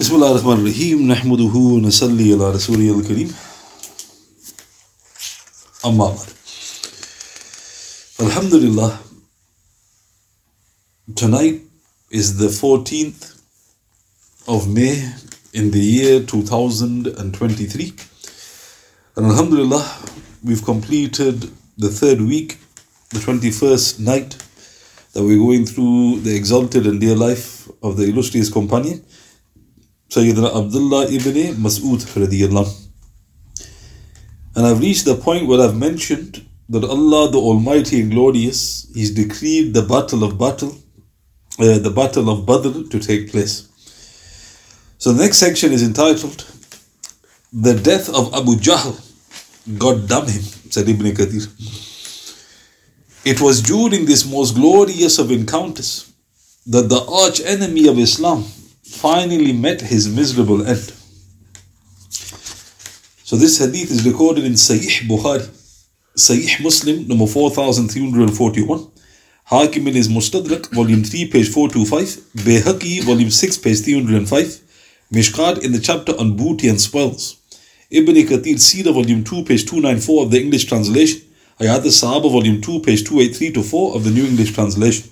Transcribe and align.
بسم 0.00 0.14
الله 0.14 0.30
الرحمن 0.30 0.52
الرحيم 0.52 0.98
نحمده 1.12 1.54
ونصلي 1.54 2.32
على 2.34 2.50
رسوله 2.50 2.98
الكريم 2.98 3.32
أما 5.84 6.06
بعد 6.08 6.28
Alhamdulillah 8.20 8.98
tonight 11.14 11.60
is 12.10 12.36
the 12.38 12.48
14th 12.48 13.40
of 14.48 14.68
May 14.68 15.12
in 15.52 15.70
the 15.70 15.80
year 15.80 16.20
2023 16.20 17.92
and 19.16 19.26
Alhamdulillah 19.26 19.84
we've 20.44 20.64
completed 20.64 21.50
the 21.78 21.88
third 21.88 22.20
week 22.20 22.58
the 23.10 23.18
21st 23.18 24.00
night 24.00 24.36
that 25.12 25.22
we're 25.22 25.38
going 25.38 25.64
through 25.64 26.20
the 26.20 26.34
exalted 26.36 26.86
and 26.86 27.00
dear 27.00 27.14
life 27.16 27.68
of 27.82 27.96
the 27.96 28.04
illustrious 28.04 28.50
companion 28.50 29.02
Sayyidina 30.11 30.53
Abdullah 30.53 31.07
ibn 31.07 31.55
Mas'ud. 31.55 32.01
And 34.55 34.65
I've 34.67 34.81
reached 34.81 35.05
the 35.05 35.15
point 35.15 35.47
where 35.47 35.61
I've 35.61 35.77
mentioned 35.77 36.45
that 36.67 36.83
Allah 36.83 37.31
the 37.31 37.37
Almighty 37.37 38.01
and 38.01 38.11
Glorious, 38.11 38.91
He's 38.93 39.11
decreed 39.11 39.73
the 39.73 39.83
battle 39.83 40.25
of 40.25 40.37
battle, 40.37 40.75
uh, 41.59 41.79
the 41.79 41.91
battle 41.95 42.29
of 42.29 42.45
Badr 42.45 42.89
to 42.89 42.99
take 42.99 43.31
place. 43.31 43.69
So 44.97 45.13
the 45.13 45.23
next 45.23 45.37
section 45.37 45.71
is 45.71 45.81
entitled 45.81 46.45
The 47.53 47.73
Death 47.73 48.09
of 48.09 48.33
Abu 48.33 48.55
Jahl. 48.55 48.99
God 49.77 50.09
damn 50.09 50.27
him, 50.27 50.41
said 50.69 50.89
Ibn 50.89 51.05
Kathir. 51.13 51.47
It 53.23 53.39
was 53.39 53.61
during 53.61 54.03
this 54.05 54.29
most 54.29 54.55
glorious 54.55 55.19
of 55.19 55.31
encounters 55.31 56.11
that 56.67 56.89
the 56.89 57.01
arch 57.05 57.39
enemy 57.45 57.87
of 57.87 57.97
Islam 57.97 58.43
finally 58.91 59.53
met 59.53 59.81
his 59.81 60.07
miserable 60.07 60.65
end. 60.65 60.93
So 63.23 63.37
this 63.37 63.59
hadith 63.59 63.89
is 63.89 64.05
recorded 64.05 64.43
in 64.43 64.53
Sahih 64.53 65.07
Bukhari, 65.07 65.47
Sahih 66.17 66.61
Muslim, 66.61 67.07
number 67.07 67.25
4341, 67.25 68.91
Hakim 69.45 69.87
in 69.87 69.93
his 69.93 70.09
Mustadrak, 70.09 70.69
volume 70.73 71.03
3, 71.03 71.29
page 71.29 71.49
425, 71.49 72.45
Bayhaqi, 72.45 73.03
volume 73.03 73.31
6, 73.31 73.57
page 73.59 73.81
305, 73.81 74.59
Mishkat 75.13 75.63
in 75.63 75.71
the 75.71 75.79
chapter 75.79 76.11
on 76.19 76.35
booty 76.35 76.67
and 76.67 76.79
spoils, 76.79 77.37
Ibn 77.89 78.15
Kathir 78.15 78.59
Sira, 78.59 78.91
volume 78.91 79.23
2, 79.23 79.45
page 79.45 79.65
294 79.65 80.23
of 80.23 80.31
the 80.31 80.41
English 80.41 80.65
translation, 80.65 81.21
Hayat 81.59 81.85
al-Sahaba, 81.85 82.29
volume 82.31 82.61
2, 82.61 82.81
page 82.81 83.03
283 83.05 83.51
to 83.53 83.63
4 83.63 83.95
of 83.95 84.03
the 84.03 84.11
New 84.11 84.25
English 84.25 84.53
translation. 84.53 85.09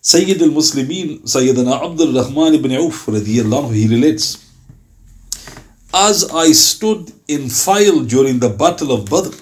Sayyid 0.00 0.40
al-Muslimin, 0.42 1.22
Sayyidina 1.22 1.82
Abdul 1.84 2.12
Rahman 2.12 2.54
ibn 2.54 2.72
Auf, 2.76 3.06
anhu, 3.06 3.74
he 3.74 3.88
relates, 3.88 4.38
As 5.92 6.30
I 6.30 6.52
stood 6.52 7.12
in 7.26 7.48
file 7.50 8.04
during 8.04 8.38
the 8.38 8.48
battle 8.48 8.92
of 8.92 9.10
Badr, 9.10 9.34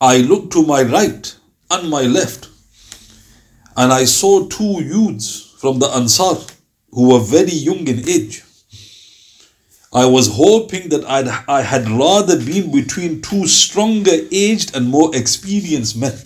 I 0.00 0.18
looked 0.18 0.52
to 0.52 0.64
my 0.64 0.82
right 0.82 1.36
and 1.70 1.90
my 1.90 2.02
left, 2.02 2.48
and 3.76 3.92
I 3.92 4.04
saw 4.04 4.46
two 4.46 4.82
youths 4.82 5.54
from 5.58 5.80
the 5.80 5.88
Ansar 5.88 6.36
who 6.92 7.08
were 7.08 7.20
very 7.20 7.52
young 7.52 7.86
in 7.88 8.08
age. 8.08 8.44
I 9.92 10.06
was 10.06 10.28
hoping 10.28 10.88
that 10.90 11.04
I'd, 11.04 11.26
I 11.48 11.62
had 11.62 11.88
rather 11.88 12.38
been 12.38 12.70
between 12.70 13.22
two 13.22 13.48
stronger 13.48 14.16
aged 14.30 14.76
and 14.76 14.88
more 14.88 15.14
experienced 15.16 15.96
men. 15.96 16.16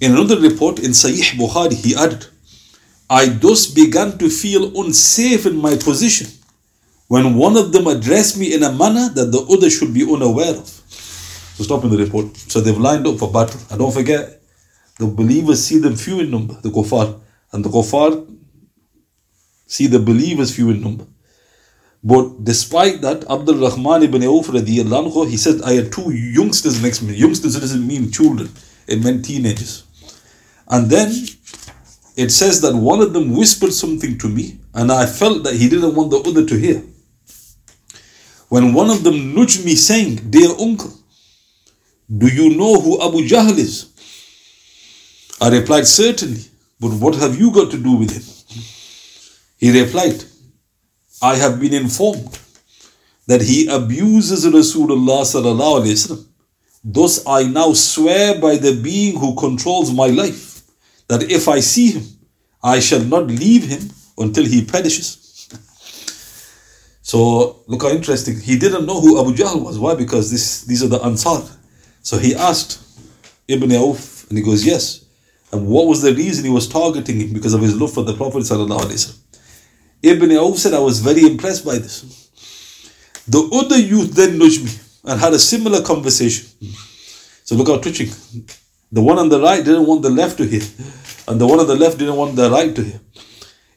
In 0.00 0.12
another 0.12 0.40
report 0.40 0.78
in 0.78 0.92
Sahih 0.92 1.36
Bukhari, 1.36 1.74
he 1.74 1.96
added, 1.96 2.26
I 3.10 3.26
thus 3.26 3.66
began 3.66 4.16
to 4.18 4.28
feel 4.28 4.80
unsafe 4.80 5.46
in 5.46 5.56
my 5.56 5.76
position 5.76 6.28
when 7.08 7.34
one 7.34 7.56
of 7.56 7.72
them 7.72 7.86
addressed 7.86 8.38
me 8.38 8.54
in 8.54 8.62
a 8.62 8.70
manner 8.70 9.08
that 9.08 9.32
the 9.32 9.40
other 9.50 9.70
should 9.70 9.92
be 9.92 10.02
unaware 10.02 10.54
of. 10.54 10.68
So 10.68 11.64
stop 11.64 11.82
in 11.82 11.90
the 11.90 11.96
report. 11.96 12.36
So 12.36 12.60
they've 12.60 12.78
lined 12.78 13.06
up 13.06 13.18
for 13.18 13.32
battle. 13.32 13.60
And 13.70 13.80
don't 13.80 13.92
forget, 13.92 14.40
the 14.98 15.06
believers 15.06 15.64
see 15.64 15.78
them 15.78 15.96
few 15.96 16.20
in 16.20 16.30
number, 16.30 16.54
the 16.60 16.68
kuffar. 16.68 17.18
And 17.50 17.64
the 17.64 17.70
kuffar 17.70 18.36
see 19.66 19.86
the 19.88 19.98
believers 19.98 20.54
few 20.54 20.70
in 20.70 20.80
number. 20.82 21.06
But 22.04 22.44
despite 22.44 23.00
that, 23.00 23.28
Abdul 23.28 23.56
Rahman 23.56 24.04
ibn 24.04 24.22
Auf 24.22 24.46
anhu, 24.46 25.28
he 25.28 25.36
said, 25.36 25.62
I 25.62 25.72
had 25.72 25.90
two 25.90 26.12
youngsters 26.12 26.80
next 26.80 26.98
to 26.98 27.06
me. 27.06 27.14
Youngsters 27.14 27.58
doesn't 27.58 27.84
mean 27.84 28.12
children, 28.12 28.50
it 28.86 29.02
meant 29.02 29.24
teenagers. 29.24 29.87
And 30.68 30.90
then 30.90 31.10
it 32.16 32.30
says 32.30 32.60
that 32.60 32.74
one 32.74 33.00
of 33.00 33.12
them 33.12 33.34
whispered 33.34 33.72
something 33.72 34.18
to 34.18 34.28
me, 34.28 34.58
and 34.74 34.92
I 34.92 35.06
felt 35.06 35.44
that 35.44 35.54
he 35.54 35.68
didn't 35.68 35.94
want 35.94 36.10
the 36.10 36.18
other 36.18 36.44
to 36.44 36.56
hear. 36.56 36.82
When 38.48 38.72
one 38.72 38.90
of 38.90 39.04
them 39.04 39.34
nudged 39.34 39.64
me, 39.64 39.74
saying, 39.74 40.30
Dear 40.30 40.50
uncle, 40.58 40.92
do 42.16 42.26
you 42.26 42.56
know 42.56 42.80
who 42.80 43.00
Abu 43.00 43.26
Jahl 43.28 43.56
is? 43.56 43.92
I 45.40 45.48
replied, 45.50 45.86
Certainly, 45.86 46.44
but 46.80 46.92
what 46.92 47.14
have 47.16 47.38
you 47.38 47.50
got 47.52 47.70
to 47.70 47.78
do 47.78 47.92
with 47.92 48.10
him? 48.10 48.62
He 49.58 49.80
replied, 49.82 50.24
I 51.20 51.36
have 51.36 51.60
been 51.60 51.74
informed 51.74 52.38
that 53.26 53.42
he 53.42 53.68
abuses 53.68 54.46
Rasulullah. 54.46 56.24
Thus 56.84 57.26
I 57.26 57.42
now 57.44 57.72
swear 57.72 58.40
by 58.40 58.56
the 58.56 58.80
being 58.80 59.18
who 59.18 59.34
controls 59.34 59.92
my 59.92 60.06
life 60.06 60.47
that 61.08 61.30
if 61.30 61.48
I 61.48 61.60
see 61.60 61.92
him, 61.92 62.04
I 62.62 62.80
shall 62.80 63.02
not 63.02 63.26
leave 63.26 63.64
him 63.64 63.90
until 64.16 64.44
he 64.44 64.64
perishes. 64.64 65.48
so 67.02 67.62
look 67.66 67.82
how 67.82 67.90
interesting. 67.90 68.40
He 68.40 68.58
didn't 68.58 68.86
know 68.86 69.00
who 69.00 69.20
Abu 69.20 69.34
Jahl 69.34 69.62
was. 69.62 69.78
Why? 69.78 69.94
Because 69.94 70.30
this 70.30 70.64
these 70.64 70.82
are 70.82 70.88
the 70.88 71.00
Ansar. 71.02 71.42
So 72.02 72.18
he 72.18 72.34
asked 72.34 72.80
Ibn 73.48 73.72
Auf, 73.72 74.28
and 74.28 74.38
he 74.38 74.44
goes, 74.44 74.64
Yes. 74.64 75.04
And 75.50 75.66
what 75.66 75.86
was 75.86 76.02
the 76.02 76.14
reason 76.14 76.44
he 76.44 76.50
was 76.50 76.68
targeting 76.68 77.20
him? 77.20 77.32
Because 77.32 77.54
of 77.54 77.62
his 77.62 77.74
love 77.74 77.92
for 77.92 78.04
the 78.04 78.14
Prophet. 78.14 78.44
Ibn 80.02 80.32
Auf 80.36 80.58
said, 80.58 80.74
I 80.74 80.78
was 80.78 81.00
very 81.00 81.22
impressed 81.22 81.64
by 81.64 81.78
this. 81.78 82.28
The 83.26 83.48
other 83.52 83.78
youth 83.78 84.12
then 84.12 84.38
nudged 84.38 84.64
me 84.64 84.70
and 85.04 85.18
had 85.18 85.32
a 85.32 85.38
similar 85.38 85.82
conversation. 85.82 86.46
So 87.44 87.56
look 87.56 87.68
how 87.68 87.78
touching. 87.78 88.08
The 88.90 89.02
one 89.02 89.18
on 89.18 89.28
the 89.28 89.40
right 89.40 89.62
didn't 89.64 89.86
want 89.86 90.02
the 90.02 90.10
left 90.10 90.38
to 90.38 90.46
hear, 90.46 90.62
and 91.28 91.40
the 91.40 91.46
one 91.46 91.60
on 91.60 91.66
the 91.66 91.76
left 91.76 91.98
didn't 91.98 92.16
want 92.16 92.36
the 92.36 92.50
right 92.50 92.74
to 92.74 92.82
hear. 92.82 93.00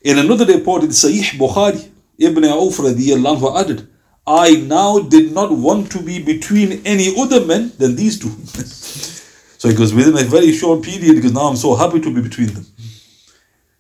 In 0.01 0.17
another 0.17 0.45
report 0.45 0.83
in 0.83 0.89
Sahih 0.89 1.38
Bukhari, 1.38 1.89
Ibn 2.17 2.45
Auf 2.45 2.77
radiallahu 2.77 3.59
added, 3.59 3.88
I 4.25 4.51
now 4.55 4.99
did 4.99 5.33
not 5.33 5.51
want 5.51 5.91
to 5.91 6.01
be 6.01 6.23
between 6.23 6.81
any 6.85 7.13
other 7.19 7.45
men 7.45 7.73
than 7.77 7.95
these 7.95 8.19
two. 8.19 8.29
so 9.57 9.67
he 9.67 9.75
goes, 9.75 9.94
within 9.94 10.17
a 10.17 10.23
very 10.23 10.53
short 10.53 10.83
period, 10.83 11.16
because 11.16 11.33
now 11.33 11.41
I'm 11.41 11.57
so 11.57 11.75
happy 11.75 11.99
to 11.99 12.13
be 12.13 12.22
between 12.22 12.53
them. 12.53 12.66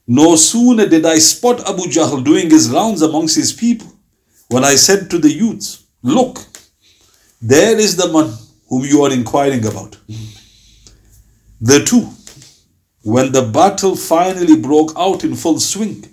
No 0.07 0.35
sooner 0.35 0.87
did 0.87 1.05
I 1.05 1.19
spot 1.19 1.61
Abu 1.69 1.83
Jahl 1.83 2.23
doing 2.23 2.49
his 2.49 2.69
rounds 2.69 3.01
amongst 3.01 3.35
his 3.37 3.53
people 3.53 3.87
when 4.49 4.65
I 4.65 4.75
said 4.75 5.09
to 5.11 5.17
the 5.17 5.31
youths, 5.31 5.83
Look, 6.03 6.39
there 7.41 7.79
is 7.79 7.95
the 7.95 8.11
man 8.11 8.33
whom 8.67 8.83
you 8.83 9.03
are 9.03 9.11
inquiring 9.13 9.65
about. 9.65 9.97
The 11.61 11.85
two, 11.85 12.09
when 13.03 13.31
the 13.31 13.43
battle 13.43 13.95
finally 13.95 14.59
broke 14.59 14.93
out 14.97 15.23
in 15.23 15.35
full 15.35 15.59
swing, 15.59 16.05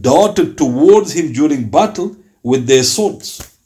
darted 0.00 0.56
towards 0.56 1.12
him 1.12 1.32
during 1.32 1.68
battle 1.68 2.16
with 2.44 2.68
their 2.68 2.84
swords 2.84 3.58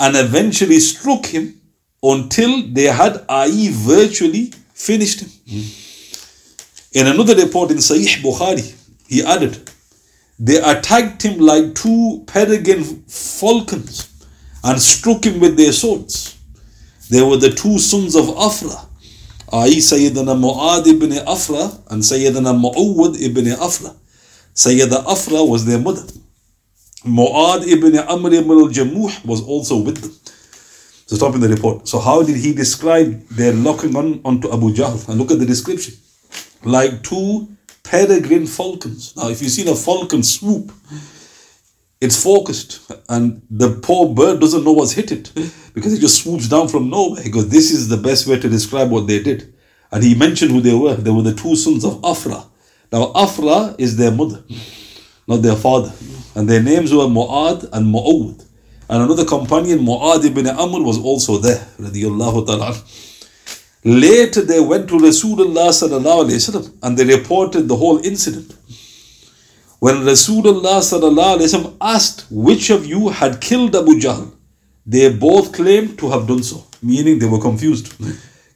and 0.00 0.16
eventually 0.16 0.80
struck 0.80 1.26
him 1.26 1.60
until 2.02 2.62
they 2.72 2.84
had, 2.84 3.24
i.e., 3.28 3.68
virtually 3.70 4.52
finished 4.74 5.20
him. 5.20 5.30
In 6.92 7.06
another 7.06 7.36
report 7.36 7.70
in 7.70 7.76
Sahih 7.76 8.20
Bukhari, 8.20 8.74
he 9.06 9.22
added, 9.24 9.70
They 10.40 10.60
attacked 10.60 11.22
him 11.22 11.38
like 11.38 11.76
two 11.76 12.24
peregrine 12.26 13.04
falcons 13.06 14.08
and 14.64 14.80
struck 14.80 15.24
him 15.24 15.38
with 15.38 15.56
their 15.56 15.72
swords. 15.72 16.36
They 17.10 17.22
were 17.22 17.36
the 17.36 17.50
two 17.50 17.78
sons 17.78 18.16
of 18.16 18.28
Afra, 18.36 18.87
i.e. 19.52 19.78
Sayyidina 19.78 20.34
Mu'ad 20.36 20.86
ibn 20.86 21.12
Afra 21.26 21.70
and 21.90 22.02
Sayyidina 22.02 22.52
Mu'awwad 22.54 23.20
ibn 23.20 23.46
Afra. 23.48 23.94
Sayyida 24.54 25.04
Afra 25.06 25.44
was 25.44 25.64
their 25.64 25.78
mother. 25.78 26.02
Mu'ad 27.04 27.66
ibn 27.66 27.96
Amr 27.98 28.34
ibn 28.34 28.50
al-Jamuh 28.50 29.24
was 29.24 29.42
also 29.42 29.78
with 29.78 29.98
them. 29.98 30.12
So 31.06 31.16
stop 31.16 31.34
in 31.34 31.40
the 31.40 31.48
report. 31.48 31.88
So 31.88 31.98
how 31.98 32.22
did 32.22 32.36
he 32.36 32.52
describe 32.52 33.26
their 33.28 33.54
locking 33.54 33.96
on 33.96 34.20
onto 34.24 34.52
Abu 34.52 34.74
Jahl? 34.74 35.08
And 35.08 35.18
look 35.18 35.30
at 35.30 35.38
the 35.38 35.46
description. 35.46 35.94
Like 36.64 37.02
two 37.02 37.48
peregrine 37.82 38.46
falcons. 38.46 39.16
Now 39.16 39.30
if 39.30 39.40
you've 39.40 39.50
seen 39.50 39.68
a 39.68 39.74
falcon 39.74 40.22
swoop, 40.22 40.70
it's 42.00 42.22
focused 42.22 42.90
and 43.08 43.42
the 43.50 43.70
poor 43.82 44.14
bird 44.14 44.40
doesn't 44.40 44.64
know 44.64 44.72
what's 44.72 44.92
hit 44.92 45.10
it 45.10 45.32
because 45.74 45.92
it 45.92 46.00
just 46.00 46.22
swoops 46.22 46.48
down 46.48 46.68
from 46.68 46.90
nowhere. 46.90 47.22
He 47.22 47.30
goes, 47.30 47.48
this 47.48 47.70
is 47.72 47.88
the 47.88 47.96
best 47.96 48.26
way 48.26 48.38
to 48.38 48.48
describe 48.48 48.90
what 48.90 49.06
they 49.06 49.22
did. 49.22 49.52
And 49.90 50.04
he 50.04 50.14
mentioned 50.14 50.52
who 50.52 50.60
they 50.60 50.74
were. 50.74 50.94
They 50.94 51.10
were 51.10 51.22
the 51.22 51.34
two 51.34 51.56
sons 51.56 51.84
of 51.84 52.04
Afra. 52.04 52.44
Now 52.92 53.12
Afra 53.14 53.74
is 53.78 53.96
their 53.96 54.12
mother. 54.12 54.44
not 55.26 55.42
their 55.42 55.56
father. 55.56 55.92
And 56.34 56.48
their 56.48 56.62
names 56.62 56.92
were 56.92 57.04
Mu'ad 57.04 57.68
and 57.72 57.86
Mu'awd. 57.94 58.44
And 58.88 59.02
another 59.02 59.24
companion, 59.24 59.80
Mu'ad 59.80 60.24
ibn 60.24 60.46
Amr, 60.46 60.82
was 60.82 60.98
also 60.98 61.38
there. 61.38 61.66
Radiallahu 61.78 62.46
ta'ala. 62.46 62.76
Later 63.84 64.42
they 64.42 64.60
went 64.60 64.88
to 64.88 64.94
Rasulullah 64.94 65.68
sallallahu 65.68 66.28
alaihi 66.28 66.40
wasallam 66.40 66.74
and 66.82 66.96
they 66.96 67.04
reported 67.04 67.68
the 67.68 67.76
whole 67.76 67.98
incident. 67.98 68.54
When 69.80 69.96
Rasulullah 69.96 71.76
asked 71.80 72.26
which 72.30 72.70
of 72.70 72.84
you 72.84 73.08
had 73.10 73.40
killed 73.40 73.76
Abu 73.76 74.00
Jahl, 74.00 74.32
they 74.84 75.12
both 75.12 75.52
claimed 75.52 75.98
to 75.98 76.10
have 76.10 76.26
done 76.26 76.42
so, 76.42 76.64
meaning 76.82 77.18
they 77.18 77.26
were 77.26 77.40
confused. 77.40 77.94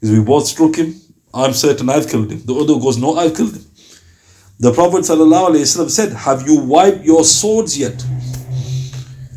Because 0.03 0.19
we 0.19 0.25
both 0.25 0.49
struck 0.49 0.75
him, 0.75 1.01
I'm 1.33 1.53
certain 1.53 1.89
I've 1.89 2.09
killed 2.09 2.33
him. 2.33 2.43
The 2.45 2.55
other 2.57 2.75
goes, 2.75 2.99
No, 2.99 3.15
I've 3.17 3.37
killed 3.37 3.55
him. 3.55 3.65
The 4.59 4.73
Prophet 4.73 5.05
said, 5.05 6.13
Have 6.13 6.43
you 6.49 6.57
wiped 6.59 7.05
your 7.05 7.23
swords 7.23 7.79
yet? 7.79 8.05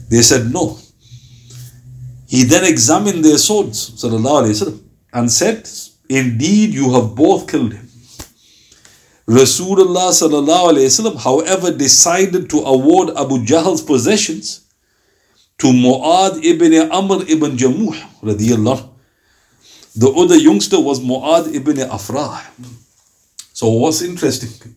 They 0.10 0.24
said, 0.24 0.52
No. 0.52 0.80
He 2.28 2.44
then 2.46 2.64
examined 2.64 3.24
their 3.24 3.38
swords 3.38 3.92
ﷺ, 3.92 4.80
and 5.14 5.32
said, 5.32 5.70
Indeed, 6.10 6.74
you 6.74 6.92
have 6.94 7.14
both 7.16 7.48
killed 7.48 7.74
him. 7.74 7.85
Rasulullah 9.28 10.14
sallallahu 10.14 10.70
alayhi 10.74 10.86
wasallam, 10.86 11.18
however, 11.18 11.72
decided 11.72 12.50
to 12.50 12.60
award 12.60 13.10
Abu 13.18 13.44
Jahl's 13.44 13.82
possessions 13.82 14.66
to 15.58 15.68
Mu'ad 15.68 16.44
ibn 16.44 16.92
Amr 16.92 17.24
ibn 17.28 17.58
Jamuh 17.58 17.96
radiyallahu. 18.22 18.90
The 19.96 20.10
other 20.12 20.36
youngster 20.36 20.80
was 20.80 21.00
Mu'ad 21.00 21.56
ibn 21.56 21.78
Afrah. 21.78 22.42
So 23.54 23.70
what's 23.70 24.02
interesting, 24.02 24.76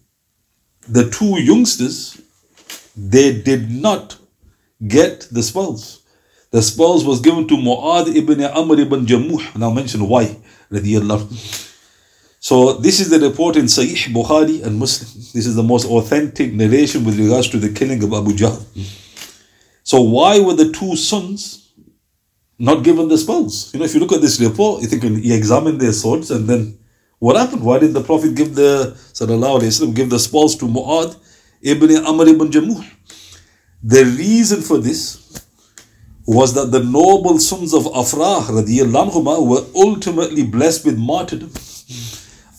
the 0.89 1.11
two 1.11 1.41
youngsters, 1.43 2.19
they 2.97 3.43
did 3.43 3.71
not 3.71 4.17
get 4.87 5.29
the 5.31 5.43
spoils. 5.43 6.03
The 6.53 6.63
spoils 6.63 7.05
was 7.05 7.21
given 7.21 7.47
to 7.49 7.55
Mu'ad 7.55 8.15
ibn 8.17 8.43
Amr 8.43 8.81
ibn 8.81 9.05
Jamuh. 9.05 9.59
Now 9.59 9.71
mention 9.71 10.09
why 10.09 10.37
radiyallahu. 10.73 11.67
So 12.49 12.73
this 12.73 12.99
is 12.99 13.11
the 13.11 13.21
report 13.21 13.57
in 13.57 13.67
Sahih 13.67 14.11
Bukhari 14.11 14.65
and 14.65 14.79
Muslim. 14.79 15.11
This 15.35 15.45
is 15.45 15.55
the 15.55 15.63
most 15.63 15.85
authentic 15.85 16.55
narration 16.55 17.05
with 17.05 17.19
regards 17.19 17.51
to 17.51 17.59
the 17.59 17.69
killing 17.79 18.03
of 18.03 18.15
Abu 18.15 18.31
Jahl. 18.31 18.59
So 19.83 20.01
why 20.01 20.41
were 20.41 20.55
the 20.55 20.73
two 20.73 20.97
sons 20.97 21.75
not 22.59 22.85
given 22.85 23.09
the 23.09 23.19
spoils? 23.19 23.71
You 23.75 23.81
know, 23.81 23.85
if 23.85 23.93
you 23.93 24.01
look 24.01 24.13
at 24.13 24.23
this 24.23 24.41
report, 24.41 24.81
you 24.81 24.89
think 24.89 25.03
he 25.03 25.35
examined 25.35 25.79
their 25.79 25.93
swords 25.93 26.31
and 26.31 26.49
then 26.49 26.79
what 27.19 27.37
happened? 27.37 27.63
Why 27.63 27.81
did 27.81 27.93
the 27.93 28.01
Prophet 28.03 28.35
give 28.35 28.55
the 28.55 28.97
Sallallahu 29.13 29.61
Alaihi 29.61 29.73
Wasallam 29.75 29.95
give 29.95 30.09
the 30.09 30.19
spoils 30.19 30.57
to 30.57 30.65
Mu'ad 30.65 31.19
ibn 31.61 31.95
Amr 31.99 32.29
ibn 32.29 32.51
Jamuh? 32.51 32.83
The 33.83 34.07
reason 34.07 34.63
for 34.63 34.79
this 34.79 35.45
was 36.27 36.55
that 36.55 36.73
the 36.73 36.83
noble 36.83 37.39
sons 37.41 37.75
of 37.75 37.83
Afrah 37.85 38.41
anhuma, 38.41 39.47
were 39.47 39.67
ultimately 39.77 40.45
blessed 40.45 40.87
with 40.87 40.97
martyrdom. 40.97 41.53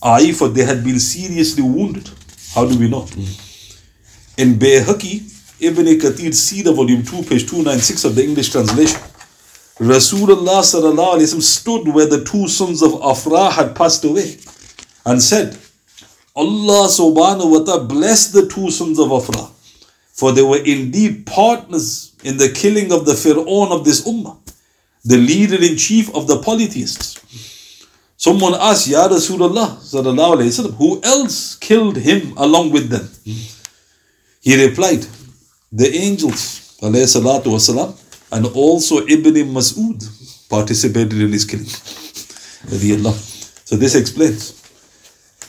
I, 0.02 0.32
for 0.32 0.48
they 0.48 0.64
had 0.64 0.82
been 0.82 0.98
seriously 0.98 1.62
wounded. 1.62 2.08
How 2.54 2.66
do 2.66 2.78
we 2.78 2.88
know? 2.88 3.02
Mm-hmm. 3.02 4.40
In 4.40 4.58
Bayhaqi, 4.58 5.26
Ibn 5.60 5.84
Kathir 5.98 6.34
Sira, 6.34 6.72
volume 6.72 7.02
2, 7.02 7.22
page 7.24 7.48
296 7.48 8.04
of 8.04 8.14
the 8.14 8.24
English 8.24 8.50
translation, 8.50 9.00
Rasulullah 9.78 10.62
stood 11.42 11.88
where 11.88 12.06
the 12.06 12.24
two 12.24 12.48
sons 12.48 12.82
of 12.82 12.92
Afrah 12.92 13.50
had 13.52 13.74
passed 13.74 14.04
away 14.04 14.36
and 15.06 15.22
said, 15.22 15.56
Allah 16.36 16.88
subhanahu 16.88 17.50
wa 17.50 17.64
ta'ala 17.64 17.84
bless 17.84 18.30
the 18.32 18.46
two 18.46 18.70
sons 18.70 18.98
of 18.98 19.08
Afrah, 19.08 19.50
for 20.12 20.32
they 20.32 20.42
were 20.42 20.62
indeed 20.64 21.26
partners 21.26 22.14
in 22.24 22.36
the 22.36 22.50
killing 22.50 22.92
of 22.92 23.04
the 23.04 23.12
Fir'aun 23.12 23.70
of 23.70 23.84
this 23.84 24.06
ummah, 24.06 24.36
the 25.04 25.16
leader 25.16 25.56
in 25.56 25.76
chief 25.76 26.14
of 26.14 26.26
the 26.26 26.40
polytheists. 26.42 27.16
Someone 28.19 28.53
asked, 28.55 28.87
Ya 28.87 29.07
Rasulullah, 29.07 29.77
وسلم, 29.77 30.75
who 30.77 31.01
else 31.03 31.55
killed 31.55 31.97
him 31.97 32.33
along 32.37 32.71
with 32.71 32.89
them? 32.89 33.09
He 34.41 34.65
replied, 34.65 35.05
The 35.71 35.93
angels, 35.93 36.77
والسلام, 36.81 37.93
and 38.31 38.45
also 38.47 39.05
Ibn 39.05 39.33
Mas'ud 39.53 40.49
participated 40.49 41.13
in 41.13 41.31
his 41.31 41.45
killing. 41.45 41.65
So 43.65 43.75
this 43.75 43.95
explains. 43.95 44.61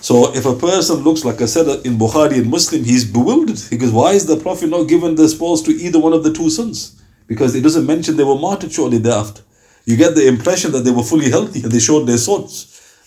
So 0.00 0.34
if 0.34 0.46
a 0.46 0.54
person 0.54 0.98
looks 0.98 1.24
like 1.24 1.40
I 1.40 1.46
said 1.46 1.66
in 1.86 1.98
Bukhari 1.98 2.38
and 2.38 2.50
Muslim, 2.50 2.84
he's 2.84 3.04
bewildered. 3.04 3.60
Because 3.70 3.90
why 3.90 4.12
is 4.12 4.26
the 4.26 4.36
Prophet 4.36 4.68
not 4.68 4.84
given 4.84 5.14
the 5.14 5.28
spoils 5.28 5.62
to 5.64 5.72
either 5.72 5.98
one 5.98 6.12
of 6.12 6.22
the 6.22 6.32
two 6.32 6.50
sons? 6.50 7.00
Because 7.26 7.54
it 7.54 7.62
doesn't 7.62 7.86
mention 7.86 8.16
they 8.16 8.24
were 8.24 8.38
martyred 8.38 8.72
shortly 8.72 8.98
thereafter. 8.98 9.42
You 9.91 9.97
get 9.97 10.15
the 10.15 10.25
impression 10.25 10.71
that 10.71 10.85
they 10.85 10.91
were 10.91 11.03
fully 11.03 11.29
healthy 11.29 11.61
and 11.63 11.69
they 11.69 11.79
showed 11.79 12.05
their 12.07 12.17
swords. 12.17 12.53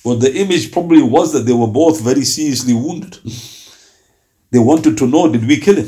But 0.05 0.17
the 0.21 0.37
image 0.37 0.71
probably 0.71 1.03
was 1.03 1.33
that 1.33 1.47
they 1.47 1.55
were 1.55 1.67
both 1.67 2.03
very 2.03 2.25
seriously 2.25 2.75
wounded. 2.75 3.19
They 4.51 4.59
wanted 4.59 4.99
to 4.99 5.07
know, 5.07 5.33
did 5.33 5.47
we 5.49 5.57
kill 5.57 5.77
him? 5.77 5.87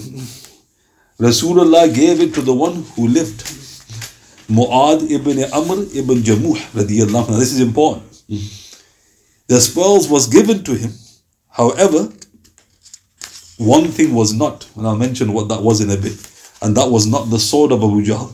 Rasulullah 1.20 1.94
gave 1.94 2.22
it 2.22 2.32
to 2.32 2.40
the 2.40 2.54
one 2.54 2.82
who 2.94 3.08
lived. 3.08 3.40
Mu'ad 4.48 5.10
ibn 5.10 5.36
Amr 5.52 5.82
ibn 6.00 6.22
Jamuh 6.28 6.56
radiallahu 6.72 7.38
This 7.40 7.52
is 7.52 7.60
important. 7.60 8.22
The 9.48 9.60
spoils 9.60 10.08
was 10.08 10.26
given 10.28 10.64
to 10.64 10.74
him. 10.74 10.92
However, 11.50 12.08
one 13.58 13.88
thing 13.88 14.14
was 14.14 14.32
not, 14.32 14.66
and 14.76 14.86
I'll 14.86 14.96
mention 14.96 15.34
what 15.34 15.48
that 15.48 15.60
was 15.62 15.82
in 15.82 15.90
a 15.90 15.96
bit, 15.98 16.16
and 16.62 16.74
that 16.74 16.88
was 16.90 17.06
not 17.06 17.28
the 17.28 17.38
sword 17.38 17.70
of 17.72 17.84
Abu 17.84 18.02
Jahl. 18.02 18.32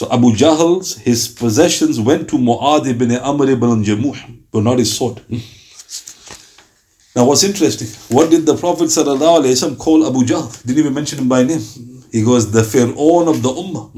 So 0.00 0.08
Abu 0.10 0.32
Jahl's, 0.32 0.96
his 0.96 1.28
possessions 1.28 2.00
went 2.00 2.30
to 2.30 2.36
Mu'ad 2.38 2.86
ibn 2.86 3.12
Amr 3.16 3.50
ibn 3.50 3.84
Jamuh, 3.84 4.16
but 4.50 4.62
not 4.62 4.78
his 4.78 4.96
sword. 4.96 5.18
Hmm. 5.18 5.40
Now 7.14 7.26
what's 7.26 7.44
interesting, 7.44 7.88
what 8.08 8.30
did 8.30 8.46
the 8.46 8.56
Prophet 8.56 8.84
ﷺ 8.84 9.76
call 9.76 10.06
Abu 10.06 10.20
Jahl? 10.20 10.50
Didn't 10.64 10.78
even 10.78 10.94
mention 10.94 11.18
him 11.18 11.28
by 11.28 11.42
name. 11.42 11.60
He 12.10 12.24
goes, 12.24 12.50
the 12.50 12.62
Fir'aun 12.62 13.28
of 13.28 13.42
the 13.42 13.50
Ummah, 13.50 13.90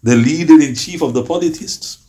the 0.00 0.14
leader 0.14 0.60
in 0.60 0.76
chief 0.76 1.02
of 1.02 1.12
the 1.12 1.24
polytheists. 1.24 2.06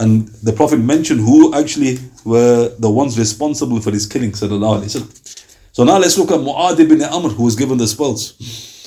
And 0.00 0.26
the 0.42 0.52
Prophet 0.52 0.80
mentioned 0.80 1.20
who 1.20 1.54
actually 1.54 2.00
were 2.24 2.74
the 2.76 2.90
ones 2.90 3.16
responsible 3.16 3.80
for 3.80 3.92
his 3.92 4.04
killing. 4.04 4.34
So 4.34 4.48
now 4.48 4.78
let's 5.98 6.18
look 6.18 6.32
at 6.32 6.40
Mu'ad 6.40 6.80
ibn 6.80 7.02
Amr 7.02 7.28
who 7.28 7.44
was 7.44 7.54
given 7.54 7.78
the 7.78 7.86
spoils. 7.86 8.79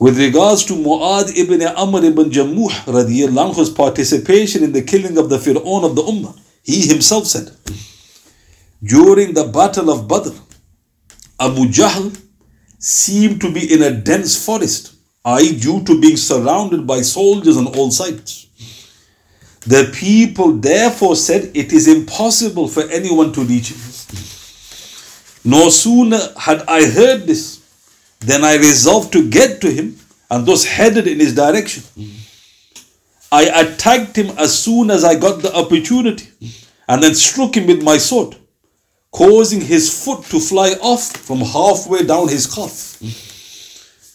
With 0.00 0.16
regards 0.16 0.64
to 0.66 0.74
Mu'ad 0.74 1.36
ibn 1.36 1.60
Amr 1.62 2.04
ibn 2.04 2.30
Jamuh 2.30 2.70
anhu's 2.86 3.70
participation 3.70 4.62
in 4.62 4.72
the 4.72 4.82
killing 4.82 5.18
of 5.18 5.28
the 5.28 5.38
Fir'aun 5.38 5.84
of 5.84 5.96
the 5.96 6.02
Ummah, 6.02 6.38
he 6.62 6.86
himself 6.86 7.26
said, 7.26 7.50
during 8.82 9.34
the 9.34 9.44
battle 9.44 9.90
of 9.90 10.06
Badr, 10.06 10.30
Abu 11.40 11.66
Jahl 11.66 12.16
seemed 12.78 13.40
to 13.40 13.52
be 13.52 13.72
in 13.72 13.82
a 13.82 13.90
dense 13.90 14.44
forest, 14.44 14.94
i.e., 15.24 15.58
due 15.58 15.82
to 15.82 16.00
being 16.00 16.16
surrounded 16.16 16.86
by 16.86 17.00
soldiers 17.00 17.56
on 17.56 17.66
all 17.66 17.90
sides. 17.90 18.46
The 19.66 19.92
people 19.92 20.52
therefore 20.52 21.16
said, 21.16 21.50
It 21.54 21.72
is 21.72 21.88
impossible 21.88 22.68
for 22.68 22.84
anyone 22.84 23.32
to 23.32 23.42
reach 23.42 23.72
him. 23.72 23.80
No 25.44 25.68
sooner 25.70 26.20
had 26.36 26.62
I 26.68 26.88
heard 26.88 27.26
this 27.26 27.57
than 28.20 28.44
I 28.44 28.56
resolved 28.56 29.12
to 29.12 29.28
get 29.28 29.60
to 29.60 29.70
him 29.70 29.96
and 30.30 30.46
thus 30.46 30.64
headed 30.64 31.06
in 31.06 31.20
his 31.20 31.34
direction. 31.34 31.82
I 33.30 33.44
attacked 33.44 34.16
him 34.16 34.36
as 34.38 34.58
soon 34.58 34.90
as 34.90 35.04
I 35.04 35.14
got 35.14 35.42
the 35.42 35.54
opportunity 35.54 36.28
and 36.88 37.02
then 37.02 37.14
struck 37.14 37.56
him 37.56 37.66
with 37.66 37.82
my 37.82 37.98
sword, 37.98 38.36
causing 39.10 39.60
his 39.60 40.04
foot 40.04 40.24
to 40.26 40.40
fly 40.40 40.70
off 40.80 41.16
from 41.16 41.38
halfway 41.38 42.04
down 42.04 42.28
his 42.28 42.46
calf. 42.46 42.98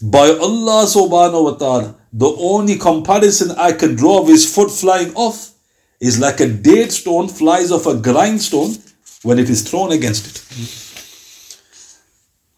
By 0.01 0.29
Allah 0.29 0.85
subhanahu 0.85 1.43
wa 1.43 1.51
ta'ala, 1.51 1.95
the 2.11 2.29
only 2.37 2.77
comparison 2.77 3.51
I 3.51 3.71
can 3.71 3.95
draw 3.95 4.21
of 4.21 4.27
his 4.27 4.53
foot 4.53 4.69
flying 4.69 5.13
off 5.15 5.51
is 5.99 6.19
like 6.19 6.41
a 6.41 6.47
date 6.47 6.91
stone 6.91 7.29
flies 7.29 7.71
off 7.71 7.85
a 7.85 7.95
grindstone 7.95 8.75
when 9.21 9.39
it 9.39 9.49
is 9.49 9.61
thrown 9.61 9.91
against 9.93 10.27
it. 10.27 10.37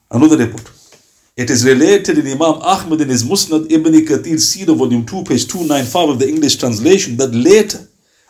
Another 0.10 0.38
report. 0.38 0.75
It 1.38 1.50
is 1.50 1.65
related 1.65 2.18
in 2.18 2.27
Imam 2.27 2.62
Ahmad 2.62 3.01
in 3.01 3.10
his 3.10 3.25
Musnad 3.25 3.70
Ibn 3.70 3.92
Kathir 4.06 4.39
Sira, 4.39 4.74
volume 4.74 5.06
2, 5.06 5.25
page 5.25 5.46
295 5.50 6.10
of 6.12 6.20
the 6.20 6.30
English 6.30 6.56
translation, 6.56 7.18
that 7.18 7.36
later 7.36 7.80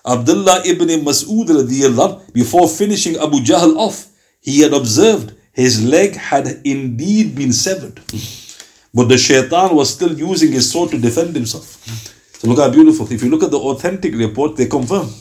Abdullah 0.03 0.63
ibn 0.65 0.87
Mas'ud 1.05 1.47
al 1.51 1.63
Adiyyallah, 1.63 2.33
before 2.33 2.67
finishing 2.67 3.15
Abu 3.17 3.41
Jahl 3.41 3.77
off, 3.77 4.07
he 4.41 4.61
had 4.61 4.73
observed 4.73 5.35
his 5.53 5.85
leg 5.85 6.15
had 6.15 6.47
indeed 6.63 7.35
been 7.35 7.53
severed. 7.53 8.01
But 8.91 9.07
the 9.09 9.19
shaitan 9.19 9.75
was 9.75 9.93
still 9.93 10.17
using 10.17 10.51
his 10.51 10.71
sword 10.71 10.89
to 10.89 10.97
defend 10.97 11.35
himself. 11.35 11.85
So 12.39 12.47
look 12.47 12.57
how 12.57 12.71
beautiful. 12.71 13.11
If 13.13 13.21
you 13.21 13.29
look 13.29 13.43
at 13.43 13.51
the 13.51 13.59
authentic 13.59 14.15
report, 14.15 14.55
they 14.57 14.65
confirm 14.65 15.11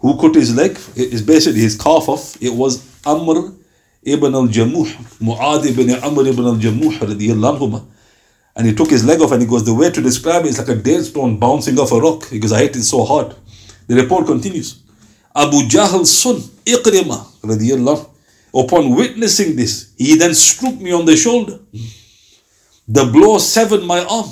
who 0.00 0.20
cut 0.20 0.34
his 0.34 0.56
leg. 0.56 0.76
It's 0.96 1.22
basically 1.22 1.60
his 1.60 1.80
calf 1.80 2.08
off. 2.08 2.36
It 2.42 2.52
was 2.52 2.84
Amr 3.06 3.52
ibn 4.02 4.34
al-Jamuh, 4.34 4.86
Mu'ad 5.20 5.66
ibn 5.66 5.90
Amr 6.02 6.26
ibn 6.28 6.44
al-Jamuh 6.44 7.86
And 8.56 8.66
he 8.66 8.74
took 8.74 8.90
his 8.90 9.04
leg 9.04 9.20
off 9.20 9.32
and 9.32 9.42
he 9.42 9.48
goes, 9.48 9.64
the 9.64 9.74
way 9.74 9.90
to 9.90 10.00
describe 10.00 10.44
it 10.44 10.48
is 10.48 10.58
like 10.58 10.68
a 10.68 10.74
dead 10.74 11.04
stone 11.04 11.38
bouncing 11.38 11.78
off 11.78 11.92
a 11.92 12.00
rock 12.00 12.30
because 12.30 12.52
I 12.52 12.58
hate 12.58 12.76
it 12.76 12.82
so 12.82 13.04
hard. 13.04 13.34
The 13.86 13.96
report 13.96 14.26
continues. 14.26 14.82
Abu 15.34 15.68
Jahl's 15.68 16.16
son, 16.16 16.36
Iqrimah, 16.64 17.40
radiallahu, 17.42 18.08
upon 18.54 18.94
witnessing 18.94 19.56
this, 19.56 19.92
he 19.96 20.16
then 20.16 20.34
struck 20.34 20.74
me 20.74 20.92
on 20.92 21.04
the 21.04 21.16
shoulder. 21.16 21.58
The 22.86 23.04
blow 23.04 23.38
severed 23.38 23.84
my 23.84 24.04
arm 24.04 24.28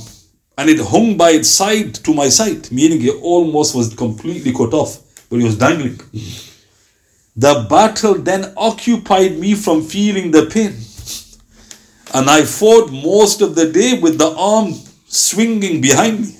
and 0.58 0.70
it 0.70 0.80
hung 0.80 1.16
by 1.16 1.30
its 1.30 1.50
side 1.50 1.94
to 1.96 2.14
my 2.14 2.28
side, 2.28 2.70
meaning 2.73 3.02
it 3.02 3.14
almost 3.23 3.75
was 3.75 3.94
completely 3.94 4.52
cut 4.52 4.73
off, 4.73 4.99
but 5.28 5.38
it 5.40 5.44
was 5.44 5.58
dangling. 5.58 6.00
The 7.38 7.66
battle 7.68 8.14
then 8.14 8.54
occupied 8.56 9.38
me 9.38 9.54
from 9.54 9.82
feeling 9.82 10.30
the 10.30 10.46
pain. 10.46 10.74
And 12.14 12.30
I 12.30 12.44
fought 12.44 12.90
most 12.90 13.42
of 13.42 13.54
the 13.54 13.70
day 13.70 13.98
with 14.00 14.16
the 14.16 14.34
arm 14.34 14.72
swinging 15.06 15.82
behind 15.82 16.20
me. 16.20 16.34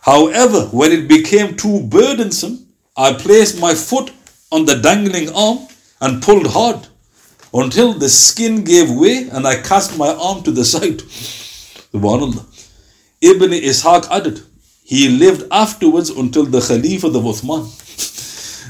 However, 0.00 0.62
when 0.72 0.90
it 0.90 1.06
became 1.06 1.56
too 1.56 1.82
burdensome, 1.82 2.66
I 2.96 3.12
placed 3.12 3.60
my 3.60 3.74
foot 3.74 4.10
on 4.50 4.64
the 4.64 4.76
dangling 4.76 5.30
arm 5.32 5.68
and 6.00 6.22
pulled 6.22 6.48
hard 6.48 6.88
until 7.54 7.92
the 7.92 8.08
skin 8.08 8.64
gave 8.64 8.90
way 8.90 9.28
and 9.30 9.46
I 9.46 9.62
cast 9.62 9.96
my 9.96 10.08
arm 10.08 10.42
to 10.42 10.50
the 10.50 10.64
side. 10.64 10.98
Subhanallah. 11.92 12.44
Ibn 13.20 13.50
Ishaq 13.50 14.08
added, 14.10 14.42
he 14.82 15.08
lived 15.08 15.46
afterwards 15.52 16.10
until 16.10 16.46
the 16.46 16.60
Khalifa 16.60 17.06
of 17.08 17.12
the 17.12 17.20
Uthman. 17.20 17.62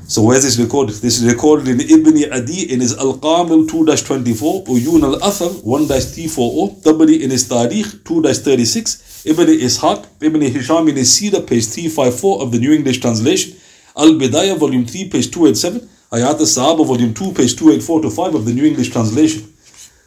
So 0.06 0.22
where 0.22 0.36
is 0.36 0.44
this 0.44 0.58
recorded? 0.58 0.96
This 0.96 1.20
is 1.20 1.32
recorded 1.32 1.68
in 1.68 1.80
Ibn 1.80 2.32
Adi 2.32 2.72
in 2.72 2.80
his 2.80 2.96
Al-Kamil 2.96 3.66
2-24, 3.66 4.66
Uyun 4.66 5.02
Al-Athar 5.02 5.50
1-340, 5.62 6.82
Tabari 6.82 7.20
in 7.20 7.30
his 7.30 7.48
Tarikh 7.48 8.02
2-36, 8.04 9.26
Ibn 9.26 9.46
Ishaq, 9.46 10.06
Ibn 10.20 10.40
Hisham 10.42 10.88
in 10.88 10.96
his 10.96 11.10
Sirah 11.18 11.46
page 11.46 11.66
354 11.66 12.42
of 12.42 12.52
the 12.52 12.58
New 12.58 12.72
English 12.72 13.00
Translation, 13.00 13.56
Al-Bidayah 13.96 14.58
volume 14.58 14.84
3 14.84 15.08
page 15.08 15.30
287, 15.30 15.88
Hayat 16.12 16.38
al-Sahaba 16.38 16.86
volume 16.86 17.14
2 17.14 17.32
page 17.32 17.56
284 17.56 18.02
to 18.02 18.10
5 18.10 18.34
of 18.34 18.44
the 18.44 18.52
New 18.52 18.64
English 18.64 18.90
Translation. 18.90 19.52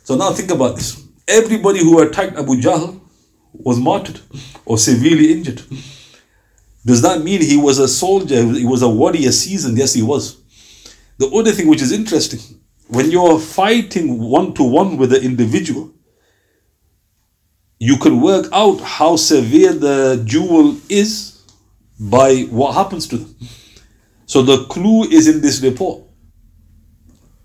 So 0.04 0.16
now 0.16 0.32
think 0.32 0.52
about 0.52 0.76
this. 0.76 1.04
Everybody 1.28 1.80
who 1.80 2.00
attacked 2.02 2.38
Abu 2.38 2.62
Jahl 2.62 3.00
was 3.52 3.80
martyred 3.80 4.20
or 4.66 4.78
severely 4.78 5.32
injured. 5.32 5.64
Does 6.88 7.02
that 7.02 7.22
mean 7.22 7.42
he 7.42 7.58
was 7.58 7.80
a 7.80 7.88
soldier? 7.88 8.42
He 8.54 8.64
was 8.64 8.82
a 8.82 8.88
warrior 8.88 9.34
seasoned? 9.34 9.78
Yes, 9.78 9.94
he 9.94 10.02
was. 10.02 10.38
The 11.18 11.28
other 11.28 11.52
thing 11.52 11.68
which 11.68 11.82
is 11.82 11.92
interesting, 11.92 12.40
when 12.88 13.12
you're 13.12 13.40
fighting 13.40 14.18
one 14.18 14.54
to 14.54 14.64
one 14.64 14.96
with 14.96 15.12
an 15.12 15.22
individual, 15.22 15.92
you 17.78 17.98
can 17.98 18.22
work 18.22 18.46
out 18.54 18.80
how 18.80 19.18
severe 19.18 19.74
the 19.74 20.24
duel 20.26 20.78
is 20.88 21.44
by 22.00 22.44
what 22.44 22.74
happens 22.74 23.06
to 23.10 23.18
them. 23.18 23.36
So 24.26 24.42
the 24.42 24.64
clue 24.68 25.04
is 25.10 25.28
in 25.28 25.42
this 25.42 25.62
report. 25.62 26.04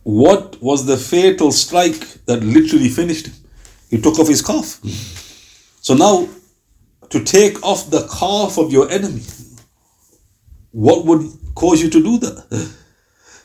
What 0.04 0.62
was 0.62 0.86
the 0.86 0.96
fatal 0.96 1.50
strike 1.50 2.24
that 2.26 2.44
literally 2.44 2.88
finished 2.88 3.26
him? 3.26 3.34
He 3.90 4.00
took 4.00 4.20
off 4.20 4.28
his 4.28 4.40
calf. 4.40 4.78
So 5.80 5.94
now 5.94 6.28
to 7.12 7.22
take 7.22 7.62
off 7.62 7.90
the 7.90 8.06
calf 8.18 8.58
of 8.58 8.72
your 8.72 8.90
enemy. 8.90 9.22
What 10.72 11.04
would 11.06 11.30
cause 11.54 11.82
you 11.82 11.90
to 11.90 12.02
do 12.02 12.18
that? 12.18 12.68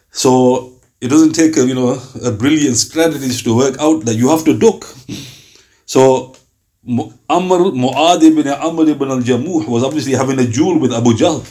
So 0.10 0.80
it 1.00 1.10
doesn't 1.10 1.34
take 1.34 1.58
a 1.58 1.68
you 1.68 1.76
know 1.76 2.02
a 2.26 2.32
brilliant 2.32 2.76
strategist 2.78 3.44
to 3.44 3.56
work 3.56 3.76
out 3.80 4.06
that 4.06 4.16
you 4.16 4.30
have 4.30 4.44
to 4.46 4.58
duck. 4.58 4.84
So 5.86 6.36
Amr 6.88 7.60
Mu'ad 7.84 8.24
ibn 8.24 8.48
Amr 8.48 8.90
ibn 8.90 9.12
al-Jamuh 9.12 9.68
was 9.68 9.84
obviously 9.84 10.14
having 10.14 10.40
a 10.40 10.48
duel 10.48 10.80
with 10.80 10.92
Abu 10.94 11.12
Jahl. 11.12 11.46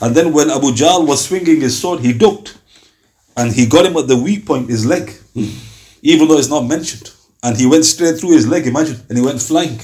And 0.00 0.14
then 0.16 0.32
when 0.32 0.50
Abu 0.50 0.72
Jahl 0.72 1.06
was 1.06 1.24
swinging 1.26 1.60
his 1.60 1.78
sword, 1.80 2.00
he 2.00 2.12
ducked. 2.12 2.58
And 3.36 3.52
he 3.52 3.66
got 3.66 3.86
him 3.86 3.96
at 3.96 4.08
the 4.08 4.16
weak 4.16 4.46
point, 4.46 4.68
his 4.68 4.86
leg. 4.86 5.12
Even 6.02 6.26
though 6.28 6.38
it's 6.38 6.48
not 6.48 6.62
mentioned. 6.66 7.10
And 7.42 7.56
he 7.56 7.66
went 7.66 7.84
straight 7.84 8.18
through 8.18 8.32
his 8.32 8.48
leg, 8.48 8.66
imagine. 8.66 9.00
And 9.08 9.18
he 9.18 9.24
went 9.24 9.40
flying. 9.40 9.78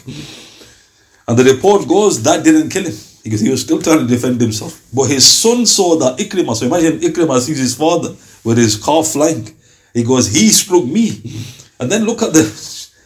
And 1.27 1.39
the 1.39 1.45
report 1.45 1.89
goes 1.89 2.23
that 2.23 2.45
didn't 2.45 2.71
kill 2.71 2.85
him 2.85 2.95
because 3.23 3.41
he 3.41 3.51
was 3.51 3.63
still 3.63 3.81
trying 3.81 4.01
to 4.01 4.07
defend 4.07 4.41
himself. 4.41 4.83
But 4.93 5.09
his 5.09 5.27
son 5.27 5.65
saw 5.65 5.97
that 5.97 6.19
Ikrimah. 6.19 6.55
So 6.55 6.67
imagine 6.67 7.01
Ikrimah 7.01 7.41
sees 7.41 7.59
his 7.59 7.75
father 7.75 8.11
with 8.45 8.59
his 8.59 8.77
calf 8.83 9.09
flying. 9.09 9.49
He 9.95 10.05
goes, 10.05 10.29
he 10.33 10.49
struck 10.51 10.85
me. 10.85 11.23
And 11.81 11.91
then 11.91 12.05
look 12.05 12.23
at 12.23 12.33
the, 12.33 12.43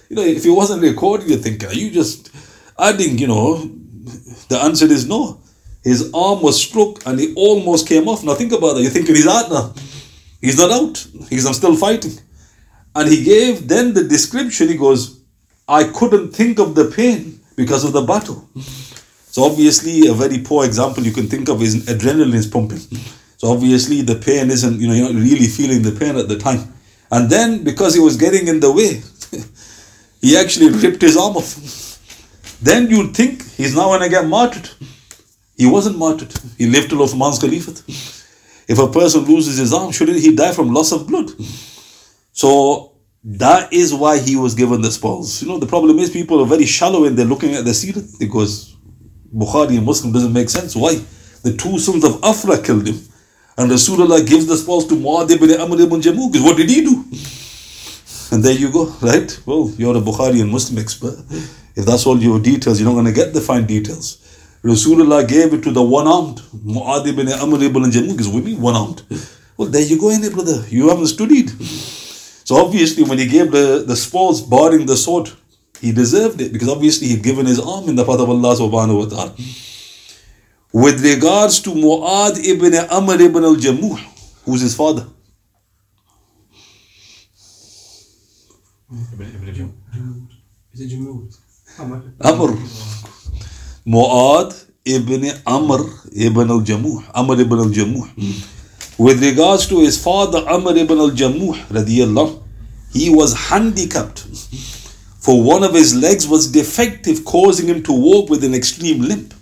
you 0.09 0.17
know, 0.17 0.23
if 0.23 0.45
it 0.45 0.51
wasn't 0.51 0.83
recorded, 0.83 1.29
you 1.29 1.37
think, 1.37 1.65
are 1.65 1.73
you 1.73 1.91
just 1.91 2.31
adding, 2.79 3.19
you 3.19 3.29
know, 3.29 3.59
the 4.49 4.59
answer 4.61 4.87
is 4.87 5.07
no. 5.07 5.41
His 5.85 6.11
arm 6.13 6.43
was 6.43 6.61
struck 6.61 7.07
and 7.07 7.19
he 7.21 7.33
almost 7.35 7.87
came 7.87 8.09
off. 8.09 8.25
Now 8.25 8.35
think 8.35 8.53
about 8.53 8.75
that. 8.75 8.83
You're 8.83 8.91
thinking 8.91 9.15
he's 9.15 9.29
out 9.29 9.51
now. 9.51 9.73
He's 10.41 10.59
not 10.59 10.71
out. 10.71 11.07
He's 11.31 11.47
I'm 11.47 11.55
still 11.55 11.77
fighting. 11.77 12.13
And 12.95 13.09
he 13.09 13.23
gave 13.23 13.69
then 13.69 13.95
the 13.95 14.05
description. 14.05 14.69
He 14.69 14.77
goes, 14.77 15.21
I 15.69 15.85
couldn't 15.85 16.33
think 16.33 16.59
of 16.59 16.75
the 16.75 16.91
pain 16.91 17.38
because 17.59 17.85
of 17.85 17.93
the 17.93 18.03
battle. 18.03 18.49
So 19.35 19.43
obviously, 19.43 20.07
a 20.07 20.15
very 20.15 20.39
poor 20.39 20.65
example 20.65 21.03
you 21.05 21.13
can 21.13 21.27
think 21.27 21.49
of 21.49 21.61
is 21.61 21.87
adrenaline 21.87 22.35
is 22.35 22.47
pumping. 22.47 22.79
So 23.37 23.53
obviously, 23.53 24.01
the 24.03 24.15
pain 24.15 24.49
isn't, 24.51 24.81
you 24.81 24.87
know, 24.87 24.95
you're 24.95 25.13
not 25.13 25.21
really 25.21 25.49
feeling 25.49 25.83
the 25.83 25.91
pain 25.93 26.17
at 26.17 26.29
the 26.29 26.39
time. 26.39 26.73
And 27.11 27.29
then, 27.29 27.65
because 27.65 27.95
he 27.95 28.01
was 28.01 28.17
getting 28.17 28.47
in 28.47 28.61
the 28.61 28.71
way, 28.71 29.03
he 30.23 30.37
actually 30.37 30.71
ripped 30.71 31.03
his 31.03 31.17
arm 31.17 31.37
off. 31.37 31.51
Then 32.63 32.89
you'd 32.91 33.15
think 33.15 33.45
he's 33.57 33.75
now 33.75 33.87
going 33.87 34.03
to 34.03 34.09
get 34.09 34.27
martyred. 34.27 34.71
He 35.57 35.67
wasn't 35.67 35.99
martyred. 35.99 36.33
He 36.57 36.67
lived 36.67 36.91
till 36.91 36.99
Uthman's 36.99 37.41
caliphate. 37.41 37.83
If 38.69 38.79
a 38.79 38.87
person 38.87 39.25
loses 39.25 39.57
his 39.57 39.73
arm, 39.73 39.91
shouldn't 39.91 40.21
he 40.21 40.35
die 40.35 40.53
from 40.53 40.73
loss 40.73 40.93
of 40.93 41.09
blood? 41.09 41.31
So 42.33 42.88
that 43.25 43.73
is 43.73 43.93
why 43.93 44.19
he 44.19 44.37
was 44.37 44.55
given 44.55 44.81
the 44.81 44.91
spoils. 44.91 45.43
You 45.43 45.49
know, 45.49 45.59
the 45.59 45.67
problem 45.67 45.99
is 45.99 46.11
people 46.11 46.41
are 46.41 46.47
very 46.47 46.67
shallow 46.67 47.05
and 47.05 47.17
they're 47.17 47.27
looking 47.27 47.55
at 47.55 47.65
the 47.65 47.73
seerah 47.73 48.19
because 48.19 48.77
Bukhari 49.35 49.77
and 49.77 49.85
Muslim 49.85 50.13
doesn't 50.13 50.33
make 50.33 50.49
sense. 50.49 50.77
Why? 50.77 50.95
The 51.43 51.57
two 51.57 51.79
sons 51.79 52.05
of 52.05 52.23
Afra 52.23 52.63
killed 52.63 52.87
him. 52.87 53.01
And 53.57 53.71
Rasulullah 53.71 54.27
gives 54.27 54.47
the 54.47 54.57
spoils 54.57 54.87
to 54.87 54.95
Muad 54.95 55.31
ibn 55.31 55.51
Amr 55.61 55.81
ibn 55.83 56.01
Jamuh. 56.01 56.43
What 56.45 56.57
did 56.57 56.71
he 56.71 56.83
do? 56.83 57.05
And 58.31 58.45
there 58.45 58.53
you 58.53 58.71
go, 58.71 58.95
right? 59.01 59.41
Well, 59.47 59.73
you're 59.79 59.97
a 59.97 60.01
Bukhari 60.01 60.43
and 60.43 60.51
Muslim 60.51 60.79
expert. 60.79 61.17
If 61.75 61.87
that's 61.87 62.07
all 62.07 62.19
your 62.19 62.39
details, 62.39 62.79
you're 62.79 62.87
not 62.87 62.93
going 62.93 63.07
to 63.07 63.13
get 63.13 63.33
the 63.33 63.41
fine 63.41 63.65
details. 63.65 64.19
Rasulullah 64.63 65.27
gave 65.27 65.55
it 65.55 65.63
to 65.63 65.71
the 65.71 65.83
one-armed 65.83 66.41
Muad 66.55 67.07
ibn 67.07 67.27
Amr 67.33 67.63
ibn 67.65 67.85
Jamuh. 67.85 68.13
Because 68.13 68.29
we 68.29 68.43
mean 68.43 68.61
one-armed. 68.61 69.03
Well, 69.57 69.69
there 69.69 69.81
you 69.81 69.99
go 69.99 70.11
in 70.11 70.21
brother. 70.31 70.63
You 70.69 70.91
haven't 70.91 71.07
studied. 71.07 71.51
So 72.49 72.57
obviously, 72.57 73.03
when 73.05 73.19
he 73.19 73.27
gave 73.27 73.51
the, 73.53 73.85
the 73.87 73.95
spoils, 73.95 74.41
barring 74.41 74.87
the 74.87 74.97
sword, 74.97 75.29
he 75.83 75.93
deserved 75.93 76.41
it 76.41 76.51
because 76.51 76.71
obviously 76.71 77.09
he'd 77.09 77.23
given 77.23 77.45
his 77.45 77.61
arm 77.61 77.91
in 77.91 77.95
the 77.95 78.07
path 78.07 78.21
of 78.21 78.31
Allah 78.31 78.57
subhanahu 78.57 79.01
wa 79.01 79.09
ta'ala. 79.13 79.35
With 80.73 81.05
regards 81.05 81.61
to 81.61 81.71
Mu'ad 81.75 82.43
ibn 82.43 82.73
Amr 82.91 83.21
ibn 83.21 83.45
al-Jamuh, 83.45 83.99
who's 84.47 84.63
his 84.63 84.75
father? 84.75 85.05
Is 90.73 90.81
it 90.81 90.89
Jamud? 90.89 91.37
Amr. 91.79 92.57
Mu'ad 93.87 94.57
ibn 94.87 95.23
Amr 95.47 95.81
ibn 96.17 96.51
al-Jamuh. 96.51 97.11
Amr 97.15 97.41
ibn 97.43 97.59
al-Jamuh. 97.59 98.58
With 98.99 99.23
regards 99.23 99.69
to 99.69 99.79
his 99.79 100.03
father 100.03 100.39
Amr 100.49 100.77
ibn 100.77 100.99
al-Jamuh, 100.99 102.43
he 102.93 103.11
was 103.11 103.33
handicapped. 103.49 104.19
For 105.21 105.41
one 105.41 105.63
of 105.63 105.73
his 105.75 105.95
legs 105.95 106.27
was 106.27 106.51
defective, 106.51 107.25
causing 107.25 107.69
him 107.69 107.83
to 107.85 107.93
walk 107.93 108.29
with 108.29 108.43
an 108.43 108.55
extreme 108.55 109.03
limp. 109.03 109.35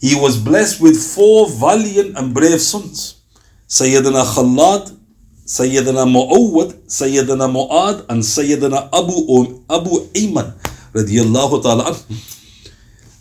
He 0.00 0.16
was 0.16 0.36
blessed 0.38 0.80
with 0.80 0.96
four 1.00 1.48
valiant 1.48 2.18
and 2.18 2.34
brave 2.34 2.60
sons. 2.60 3.20
Sayyidina 3.68 4.24
Khalad, 4.34 4.96
Sayyidina 5.46 6.04
Mu'awwad, 6.10 6.72
Sayyidina 6.86 7.46
Mu'ad, 7.48 8.06
and 8.08 8.20
Sayyidina 8.22 8.88
Abu, 8.92 9.62
Abu 9.70 10.08
Ayman, 10.14 10.54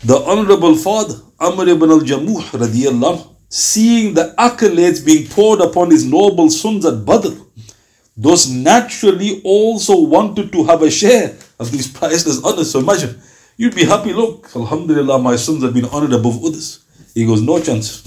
The 0.03 0.23
honorable 0.25 0.75
father, 0.75 1.15
Amr 1.39 1.69
ibn 1.69 1.91
al-Jamuh, 1.91 3.34
seeing 3.49 4.13
the 4.13 4.33
accolades 4.37 5.05
being 5.05 5.27
poured 5.27 5.61
upon 5.61 5.91
his 5.91 6.03
noble 6.05 6.49
sons 6.49 6.85
at 6.85 7.05
Badr, 7.05 7.29
those 8.17 8.49
naturally 8.49 9.41
also 9.43 9.97
wanted 9.99 10.51
to 10.51 10.63
have 10.65 10.81
a 10.81 10.89
share 10.89 11.35
of 11.59 11.71
these 11.71 11.87
priceless 11.87 12.43
honors. 12.43 12.71
So 12.71 12.79
imagine, 12.79 13.19
you'd 13.57 13.75
be 13.75 13.83
happy, 13.83 14.13
look, 14.13 14.49
Alhamdulillah, 14.55 15.19
my 15.19 15.35
sons 15.35 15.63
have 15.63 15.73
been 15.73 15.85
honored 15.85 16.13
above 16.13 16.43
others. 16.43 16.85
He 17.13 17.25
goes, 17.25 17.41
no 17.41 17.61
chance. 17.61 18.03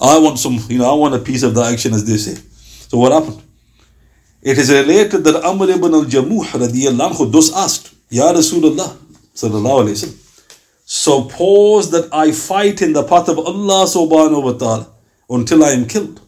I 0.00 0.18
want 0.18 0.38
some, 0.38 0.58
you 0.68 0.78
know, 0.78 0.90
I 0.90 0.94
want 0.94 1.14
a 1.14 1.18
piece 1.18 1.42
of 1.44 1.54
the 1.54 1.62
action, 1.62 1.94
as 1.94 2.04
they 2.04 2.16
say. 2.16 2.40
So 2.88 2.98
what 2.98 3.12
happened? 3.12 3.42
It 4.42 4.58
is 4.58 4.70
related 4.70 5.22
that 5.24 5.44
Amr 5.44 5.70
ibn 5.70 5.94
al-Jamuh 5.94 6.44
radiallahu 6.44 7.12
anhu 7.12 7.32
thus 7.32 7.52
asked, 7.54 7.94
Ya 8.10 8.32
Rasulullah, 8.32 8.96
sallallahu 9.34 9.86
alayhi 9.86 10.21
suppose 10.84 11.90
that 11.90 12.08
I 12.12 12.32
fight 12.32 12.82
in 12.82 12.92
the 12.92 13.04
path 13.04 13.28
of 13.28 13.38
Allah 13.38 13.86
subhanahu 13.86 14.42
wa 14.42 14.52
ta'ala 14.52 14.92
until 15.30 15.64
I 15.64 15.70
am 15.70 15.86
killed. 15.86 16.20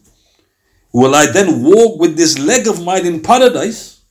Will 0.93 1.13
I 1.13 1.25
then 1.27 1.61
walk 1.61 1.99
with 1.99 2.15
this 2.15 2.39
leg 2.39 2.67
of 2.67 2.83
mine 2.83 3.05
in 3.05 3.21
paradise 3.21 4.01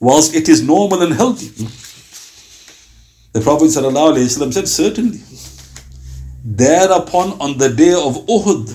whilst 0.00 0.34
it 0.34 0.48
is 0.48 0.62
normal 0.62 1.02
and 1.02 1.12
healthy? 1.12 1.48
The 3.32 3.40
Prophet 3.40 3.70
said, 3.70 4.68
Certainly. 4.68 5.20
Thereupon, 6.44 7.40
on 7.40 7.58
the 7.58 7.68
day 7.68 7.92
of 7.92 8.24
Uhud, 8.26 8.74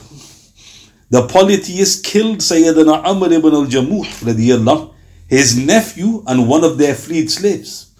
the 1.09 1.27
polytheist 1.27 2.03
killed 2.03 2.39
Sayyidina 2.39 3.03
Amr 3.05 3.33
ibn 3.33 3.53
al 3.53 3.65
Jamuh, 3.65 4.93
his 5.27 5.57
nephew 5.57 6.23
and 6.27 6.47
one 6.47 6.63
of 6.63 6.77
their 6.77 6.93
freed 6.93 7.31
slaves. 7.31 7.92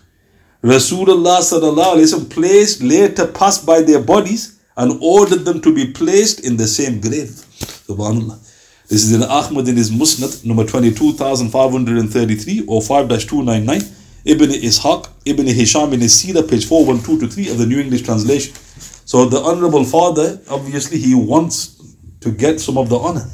Rasulullah 0.64 1.40
ﷺ 1.40 2.30
placed, 2.30 2.82
later 2.82 3.28
passed 3.28 3.66
by 3.66 3.82
their 3.82 4.02
bodies 4.02 4.62
and 4.78 4.98
ordered 5.02 5.44
them 5.44 5.60
to 5.62 5.76
be 5.76 5.92
placed 5.92 6.40
in 6.40 6.56
the 6.56 6.68
same 6.68 7.02
grave. 7.02 7.44
Subhanallah. 7.88 8.40
This 8.88 9.04
is 9.04 9.12
in 9.14 9.24
Ahmad 9.24 9.68
in 9.68 9.76
his 9.76 9.92
Musnad, 9.92 10.46
number 10.46 10.66
22,533 10.66 12.64
or 12.68 12.82
5 12.82 13.10
299. 13.10 13.82
Ibn 14.26 14.50
Ishaq, 14.52 15.10
Ibn 15.26 15.48
Hisham 15.48 15.92
in 15.92 16.00
his 16.00 16.18
Sira, 16.18 16.44
page 16.44 16.66
412 16.66 17.20
to 17.20 17.28
3 17.28 17.50
of 17.50 17.58
the 17.58 17.66
New 17.66 17.82
English 17.82 18.04
Translation. 18.04 18.56
So 19.04 19.26
the 19.26 19.40
Honorable 19.40 19.84
Father, 19.84 20.40
obviously, 20.50 20.98
he 20.98 21.14
wants 21.14 21.76
to 22.22 22.32
get 22.32 22.62
some 22.62 22.78
of 22.78 22.88
the 22.88 22.98
honor. 22.98 23.30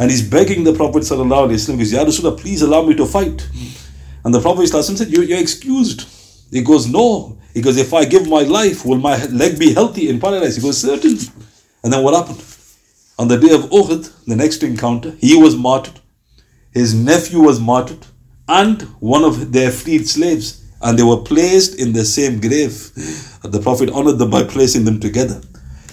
And 0.00 0.10
he's 0.10 0.28
begging 0.28 0.64
the 0.64 0.72
Prophet 0.72 1.04
Sallallahu 1.04 1.50
Wasallam, 1.50 1.78
Ya 1.92 2.04
Rasulullah, 2.04 2.36
please 2.36 2.62
allow 2.62 2.82
me 2.84 2.96
to 2.96 3.06
fight. 3.06 3.48
And 4.24 4.34
the 4.34 4.40
Prophet 4.40 4.66
said, 4.66 5.08
you're 5.08 5.38
excused. 5.38 6.08
He 6.54 6.62
goes, 6.62 6.86
No. 6.86 7.36
He 7.52 7.60
goes, 7.60 7.76
If 7.76 7.92
I 7.92 8.04
give 8.04 8.28
my 8.28 8.42
life, 8.42 8.84
will 8.86 8.98
my 8.98 9.16
leg 9.26 9.58
be 9.58 9.74
healthy 9.74 10.08
in 10.08 10.20
paradise? 10.20 10.54
He 10.54 10.62
goes, 10.62 10.78
Certainly. 10.80 11.26
And 11.82 11.92
then 11.92 12.02
what 12.04 12.14
happened? 12.14 12.42
On 13.18 13.26
the 13.26 13.36
day 13.36 13.52
of 13.52 13.62
Uhud, 13.70 14.24
the 14.26 14.36
next 14.36 14.62
encounter, 14.62 15.10
he 15.18 15.36
was 15.36 15.56
martyred, 15.56 15.98
his 16.72 16.94
nephew 16.94 17.40
was 17.40 17.58
martyred, 17.58 18.06
and 18.48 18.82
one 19.00 19.24
of 19.24 19.52
their 19.52 19.72
freed 19.72 20.08
slaves, 20.08 20.62
and 20.80 20.96
they 20.96 21.02
were 21.02 21.22
placed 21.22 21.74
in 21.80 21.92
the 21.92 22.04
same 22.04 22.40
grave. 22.40 22.92
The 23.42 23.60
Prophet 23.60 23.90
honored 23.90 24.18
them 24.18 24.30
by 24.30 24.44
placing 24.44 24.84
them 24.84 25.00
together. 25.00 25.40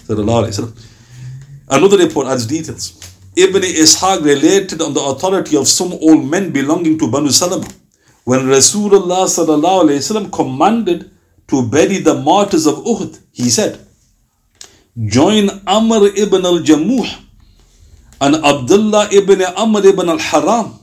Another 0.08 1.98
report 1.98 2.26
adds 2.28 2.46
details. 2.46 2.84
Ibn 3.36 3.62
Ishaq 3.62 4.24
related 4.24 4.80
on 4.80 4.94
the 4.94 5.02
authority 5.02 5.56
of 5.56 5.66
some 5.66 5.92
old 5.92 6.24
men 6.24 6.50
belonging 6.52 6.98
to 7.00 7.10
Banu 7.10 7.30
Salama 7.30 7.68
when 8.24 8.40
Rasulullah 8.40 9.26
commanded 10.32 11.10
to 11.48 11.68
bury 11.68 11.98
the 11.98 12.14
martyrs 12.14 12.66
of 12.66 12.76
Uhud, 12.76 13.18
he 13.32 13.50
said, 13.50 13.78
Join 15.06 15.48
Amr 15.66 16.06
ibn 16.16 16.44
al 16.44 16.58
Jamuh 16.60 17.22
and 18.20 18.36
Abdullah 18.36 19.08
ibn 19.12 19.42
Amr 19.42 19.86
ibn 19.86 20.08
al 20.08 20.18
Haram 20.18 20.78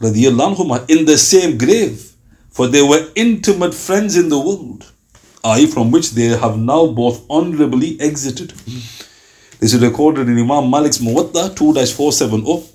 in 0.00 1.04
the 1.04 1.16
same 1.18 1.58
grave, 1.58 2.12
for 2.50 2.66
they 2.66 2.82
were 2.82 3.08
intimate 3.14 3.74
friends 3.74 4.16
in 4.16 4.28
the 4.28 4.38
world, 4.38 4.90
i.e., 5.44 5.66
from 5.66 5.90
which 5.90 6.10
they 6.12 6.28
have 6.28 6.58
now 6.58 6.86
both 6.86 7.24
honorably 7.30 8.00
exited. 8.00 8.50
This 9.60 9.72
is 9.72 9.80
recorded 9.82 10.28
in 10.28 10.38
Imam 10.38 10.70
Malik's 10.70 10.98
Muwatta 10.98 11.54
2 11.56 11.72
470. 11.74 12.73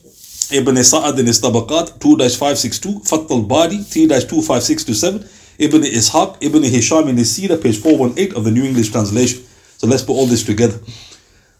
Ibn 0.51 0.83
Sa'ad 0.83 1.19
in 1.19 1.27
his 1.27 1.39
Tabaqat 1.39 1.99
2-562, 1.99 3.07
Fath 3.07 3.29
al-Bari 3.29 3.77
3-256-7, 3.77 5.23
Ibn 5.59 5.81
Ishaq, 5.81 6.37
Ibn 6.41 6.63
Hisham 6.63 7.07
in 7.07 7.17
his 7.17 7.35
Sira, 7.35 7.57
page 7.57 7.77
418 7.79 8.35
of 8.35 8.43
the 8.45 8.51
New 8.51 8.63
English 8.63 8.89
Translation. 8.89 9.43
So 9.77 9.85
let's 9.87 10.01
put 10.01 10.13
all 10.13 10.25
this 10.25 10.43
together. 10.43 10.79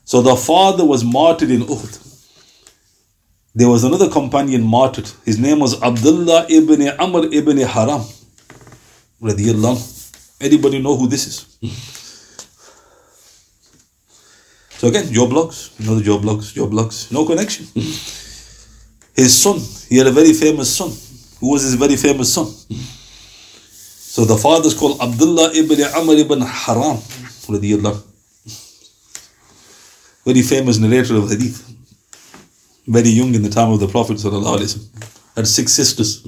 So 0.06 0.21
the 0.21 0.36
father 0.36 0.86
was 0.86 1.04
martyred 1.04 1.52
in 1.52 1.62
Uhud. 1.62 1.97
There 3.54 3.69
was 3.69 3.84
another 3.84 4.10
companion 4.10 4.63
martyred. 4.63 5.12
His 5.23 5.38
name 5.38 5.60
was 5.60 5.80
Abdullah 5.82 6.47
ibn 6.49 6.82
Amr 6.97 7.25
ibn 7.32 7.58
Haram. 7.58 8.04
Anybody 10.41 10.80
know 10.80 10.95
who 10.95 11.08
this 11.08 11.28
is? 11.28 11.45
So 14.78 14.88
again. 14.88 15.10
You 15.12 15.28
know 15.28 15.95
the 15.95 16.02
Joe 16.04 16.19
Bloggs? 16.19 16.54
Joe 16.54 16.67
Bloggs. 16.67 17.12
No 17.12 17.25
connection 17.25 17.67
his 19.19 19.36
son. 19.41 19.60
He 19.89 19.97
had 19.97 20.08
a 20.08 20.12
very 20.12 20.34
famous 20.34 20.75
son. 20.75 20.91
Who 21.39 21.51
was 21.51 21.63
his 21.63 21.75
very 21.75 21.95
famous 21.95 22.34
son? 22.34 22.47
So 24.15 24.25
the 24.25 24.38
father 24.38 24.67
is 24.67 24.73
called 24.73 24.99
Abdullah 25.01 25.51
ibn 25.53 25.79
Amr 25.99 26.13
ibn 26.13 26.41
Haram. 26.41 26.97
Very 30.25 30.41
famous 30.41 30.77
narrator 30.77 31.15
of 31.15 31.29
hadith. 31.29 31.58
Very 32.88 33.10
young 33.10 33.34
in 33.36 33.41
the 33.43 33.49
time 33.49 33.71
of 33.71 33.79
the 33.79 33.88
Prophet. 33.88 34.21
Had 35.36 35.47
six 35.47 35.71
sisters. 35.73 36.23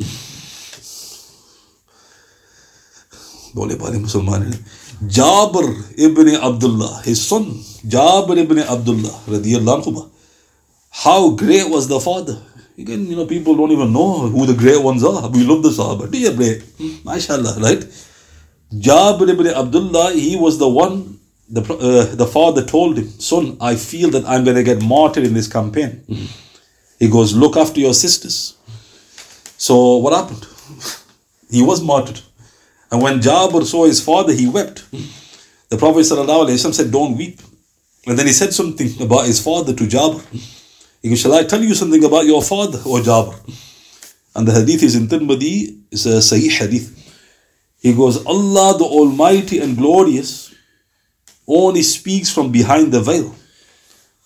Jabir 5.08 5.66
ibn 5.98 6.28
Abdullah, 6.36 7.02
his 7.04 7.26
son, 7.28 7.46
Jabir 7.88 8.38
ibn 8.38 8.60
Abdullah, 8.60 10.10
how 10.92 11.32
great 11.32 11.68
was 11.70 11.88
the 11.88 12.00
father? 12.00 12.38
Again, 12.82 13.06
you 13.06 13.16
know, 13.16 13.26
people 13.28 13.56
don't 13.56 13.72
even 13.72 13.94
know 13.94 14.28
who 14.28 14.46
the 14.48 14.54
great 14.54 14.82
ones 14.82 15.04
are. 15.04 15.30
We 15.30 15.44
love 15.44 15.62
the 15.62 15.70
Sahaba. 15.70 16.10
Dear 16.10 16.34
great. 16.36 16.62
MashaAllah, 17.06 17.62
right? 17.62 17.82
Jabir 18.74 19.30
ibn 19.30 19.48
Abdullah, 19.48 20.14
he 20.14 20.36
was 20.36 20.58
the 20.58 20.68
one, 20.68 21.20
the, 21.48 21.62
uh, 21.62 22.16
the 22.16 22.26
father 22.26 22.64
told 22.66 22.98
him, 22.98 23.08
Son, 23.08 23.58
I 23.62 23.76
feel 23.76 24.10
that 24.12 24.26
I'm 24.26 24.44
going 24.44 24.56
to 24.56 24.64
get 24.64 24.82
martyred 24.82 25.26
in 25.26 25.34
this 25.36 25.48
campaign. 25.48 26.04
He 26.98 27.08
goes, 27.10 27.36
Look 27.36 27.56
after 27.58 27.80
your 27.80 27.94
sisters. 27.94 28.58
So, 29.58 29.98
what 29.98 30.14
happened? 30.14 30.48
he 31.52 31.62
was 31.62 31.84
martyred. 31.84 32.22
And 32.92 33.02
when 33.02 33.20
Jabir 33.20 33.64
saw 33.66 33.86
his 33.86 34.02
father, 34.04 34.34
he 34.34 34.48
wept. 34.48 34.86
The 35.70 35.78
Prophet 35.78 36.04
said, 36.06 36.92
Don't 36.92 37.18
weep. 37.18 37.40
And 38.08 38.18
then 38.18 38.26
he 38.26 38.34
said 38.34 38.54
something 38.54 38.90
about 39.02 39.26
his 39.28 39.40
father 39.44 39.74
to 39.74 39.84
Jabir. 39.84 40.24
Shall 41.04 41.34
I 41.34 41.44
tell 41.44 41.64
you 41.64 41.74
something 41.74 42.04
about 42.04 42.26
your 42.26 42.44
father, 42.44 42.80
O 42.86 43.02
Jabir? 43.02 43.36
And 44.36 44.48
the 44.48 44.54
hadith 44.54 44.84
is 44.84 44.96
in 44.96 45.08
Tirmidhi, 45.08 45.80
it's 45.92 46.06
a 46.06 46.20
Sahih 46.20 46.52
hadith. 46.52 46.98
He 47.80 47.94
goes, 47.94 48.24
Allah 48.26 48.78
the 48.78 48.86
Almighty 48.86 49.60
and 49.60 49.76
Glorious 49.76 50.54
only 51.48 51.82
speaks 51.82 52.32
from 52.32 52.52
behind 52.52 52.92
the 52.92 53.02
veil. 53.02 53.34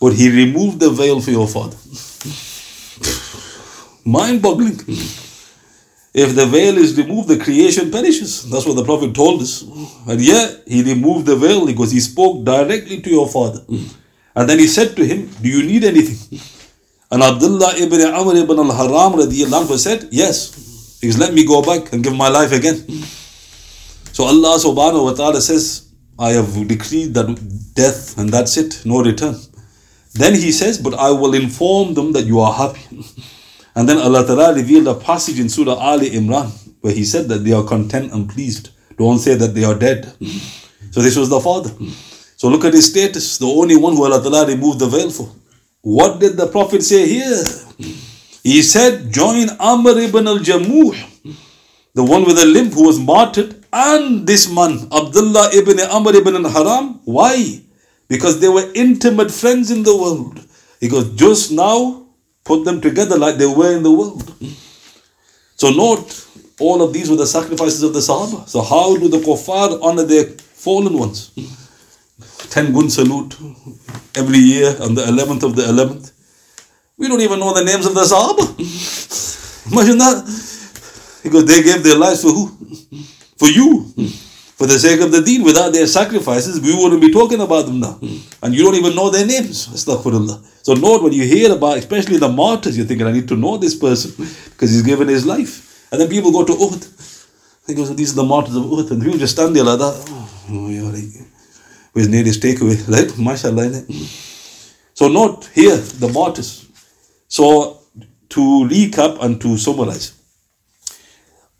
But 0.01 0.13
He 0.13 0.29
removed 0.29 0.81
the 0.81 0.89
veil 0.89 1.21
for 1.21 1.31
your 1.31 1.47
father. 1.47 1.77
Mind 4.05 4.41
boggling. 4.41 4.79
If 6.13 6.35
the 6.35 6.45
veil 6.45 6.77
is 6.77 6.97
removed, 6.97 7.29
the 7.29 7.37
creation 7.37 7.91
perishes. 7.91 8.49
That's 8.49 8.65
what 8.65 8.75
the 8.75 8.85
Prophet 8.85 9.15
told 9.15 9.41
us. 9.41 9.63
And 10.07 10.21
yet, 10.21 10.63
he 10.67 10.83
removed 10.83 11.25
the 11.25 11.35
veil 11.35 11.65
because 11.65 11.91
he 11.91 11.99
spoke 11.99 12.45
directly 12.45 13.01
to 13.01 13.09
your 13.09 13.27
father. 13.27 13.61
And 14.35 14.49
then 14.49 14.59
he 14.59 14.67
said 14.67 14.95
to 14.97 15.05
him, 15.05 15.29
Do 15.41 15.49
you 15.49 15.63
need 15.63 15.83
anything? 15.83 16.39
And 17.11 17.21
Abdullah 17.23 17.73
ibn 17.77 18.01
Amr 18.01 18.35
ibn 18.35 18.59
al-Haram 18.59 19.13
radiallahu 19.19 19.77
said, 19.77 20.07
Yes. 20.11 20.51
Says, 21.01 21.17
Let 21.17 21.33
me 21.33 21.45
go 21.45 21.61
back 21.61 21.93
and 21.93 22.03
give 22.03 22.15
my 22.15 22.29
life 22.29 22.51
again. 22.51 22.77
So 24.11 24.23
Allah 24.25 24.57
subhanahu 24.57 25.03
wa 25.03 25.13
ta'ala 25.13 25.41
says, 25.41 25.91
I 26.17 26.31
have 26.31 26.67
decreed 26.67 27.13
that 27.13 27.27
death 27.75 28.17
and 28.17 28.29
that's 28.29 28.57
it, 28.57 28.81
no 28.85 29.03
return. 29.03 29.35
Then 30.13 30.33
he 30.33 30.51
says, 30.51 30.77
But 30.77 30.93
I 30.95 31.11
will 31.11 31.33
inform 31.33 31.93
them 31.93 32.13
that 32.13 32.25
you 32.25 32.39
are 32.39 32.53
happy. 32.53 32.81
And 33.75 33.89
then 33.89 33.97
Allah 33.97 34.25
Ta'ala 34.25 34.55
revealed 34.55 34.87
a 34.87 34.95
passage 34.95 35.37
in 35.37 35.49
Surah 35.49 35.73
Ali 35.75 36.11
Imran 36.11 36.47
where 36.79 36.93
He 36.93 37.03
said 37.03 37.27
that 37.27 37.39
they 37.43 37.51
are 37.51 37.63
content 37.65 38.13
and 38.13 38.29
pleased. 38.29 38.69
Don't 38.97 39.19
say 39.19 39.35
that 39.35 39.53
they 39.53 39.63
are 39.65 39.75
dead. 39.75 40.13
So 40.91 41.01
this 41.01 41.17
was 41.17 41.27
the 41.27 41.41
father. 41.41 41.71
So 42.37 42.47
look 42.47 42.63
at 42.63 42.71
his 42.73 42.89
status, 42.89 43.37
the 43.37 43.47
only 43.47 43.75
one 43.75 43.97
who 43.97 44.05
Allah 44.05 44.23
Ta'ala 44.23 44.47
removed 44.47 44.79
the 44.79 44.87
veil 44.87 45.09
for. 45.09 45.27
What 45.85 46.19
did 46.19 46.35
the 46.35 46.47
Prophet 46.47 46.81
say 46.81 47.07
here? 47.07 47.43
He 48.41 48.63
said, 48.63 49.13
Join 49.13 49.49
Amr 49.59 49.91
ibn 49.99 50.27
al 50.27 50.39
Jamuh, 50.39 50.95
the 51.93 52.03
one 52.03 52.23
with 52.25 52.39
a 52.39 52.45
limp 52.45 52.73
who 52.73 52.87
was 52.87 52.97
martyred, 52.97 53.63
and 53.71 54.25
this 54.25 54.51
man, 54.51 54.87
Abdullah 54.91 55.51
ibn 55.53 55.79
Amr 55.79 56.15
ibn 56.15 56.37
al 56.43 56.49
Haram. 56.49 57.01
Why? 57.05 57.61
Because 58.07 58.39
they 58.39 58.47
were 58.49 58.67
intimate 58.73 59.29
friends 59.29 59.69
in 59.69 59.83
the 59.83 59.95
world. 59.95 60.43
He 60.79 60.87
goes, 60.87 61.13
Just 61.13 61.51
now, 61.51 62.07
put 62.43 62.65
them 62.65 62.81
together 62.81 63.15
like 63.15 63.35
they 63.37 63.45
were 63.45 63.75
in 63.77 63.83
the 63.83 63.91
world. 63.91 64.33
So, 65.55 65.69
note, 65.69 66.25
all 66.59 66.81
of 66.81 66.93
these 66.93 67.11
were 67.11 67.15
the 67.15 67.27
sacrifices 67.27 67.83
of 67.83 67.93
the 67.93 67.99
Sahaba. 67.99 68.47
So, 68.49 68.63
how 68.63 68.97
do 68.97 69.07
the 69.07 69.19
kuffar 69.19 69.79
honor 69.83 70.03
their 70.03 70.25
fallen 70.65 70.97
ones? 70.97 71.29
10 72.49 72.73
gun 72.73 72.89
salute 72.89 73.35
every 74.15 74.39
year 74.39 74.75
on 74.81 74.95
the 74.95 75.03
11th 75.03 75.43
of 75.43 75.55
the 75.55 75.63
11th. 75.63 76.11
We 76.97 77.07
don't 77.07 77.21
even 77.21 77.39
know 77.39 77.53
the 77.53 77.63
names 77.63 77.85
of 77.85 77.93
the 77.93 78.01
Sahaba. 78.01 78.45
Imagine 79.71 79.97
that. 79.97 81.21
Because 81.23 81.45
they 81.45 81.63
gave 81.63 81.83
their 81.83 81.97
lives 81.97 82.21
for 82.21 82.31
who? 82.31 82.51
for 83.37 83.49
you, 83.49 83.83
for 84.57 84.67
the 84.67 84.79
sake 84.79 85.01
of 85.01 85.11
the 85.11 85.21
deen. 85.21 85.43
Without 85.43 85.73
their 85.73 85.87
sacrifices, 85.87 86.59
we 86.61 86.73
wouldn't 86.73 87.01
be 87.01 87.11
talking 87.11 87.41
about 87.41 87.65
them 87.65 87.79
now. 87.79 87.99
And 88.41 88.55
you 88.55 88.63
don't 88.63 88.75
even 88.75 88.95
know 88.95 89.09
their 89.09 89.25
names. 89.25 89.67
Astaghfirullah. 89.67 90.43
So 90.63 90.73
note 90.73 91.03
when 91.03 91.13
you 91.13 91.23
hear 91.23 91.51
about, 91.53 91.77
especially 91.77 92.17
the 92.17 92.29
martyrs, 92.29 92.77
you're 92.77 92.87
thinking, 92.87 93.05
I 93.07 93.11
need 93.11 93.27
to 93.27 93.35
know 93.35 93.57
this 93.57 93.75
person 93.75 94.11
because 94.51 94.71
he's 94.71 94.81
given 94.81 95.07
his 95.07 95.25
life. 95.25 95.87
And 95.91 96.01
then 96.01 96.09
people 96.09 96.31
go 96.31 96.43
to 96.45 96.53
Uhud. 96.53 96.91
He 97.67 97.73
goes, 97.73 97.95
these 97.95 98.13
are 98.13 98.15
the 98.15 98.23
martyrs 98.23 98.55
of 98.55 98.63
Uhud. 98.63 98.89
And 98.91 99.01
people 99.03 99.19
just 99.19 99.33
stand 99.33 99.55
there 99.55 99.63
like 99.63 99.79
that. 99.79 100.05
Oh, 100.09 101.34
where's 101.95 102.09
nearest 102.09 102.41
takeaway? 102.41 102.75
Right? 102.93 103.07
MashaAllah. 103.07 103.65
innit? 103.71 103.85
Hmm. 103.87 104.05
So 104.93 105.07
note 105.07 105.49
here, 105.53 105.77
the 105.77 106.09
martyrs. 106.09 106.67
So 107.27 107.79
to 108.29 108.41
recap 108.69 109.21
and 109.23 109.39
to 109.41 109.57
summarize, 109.57 110.11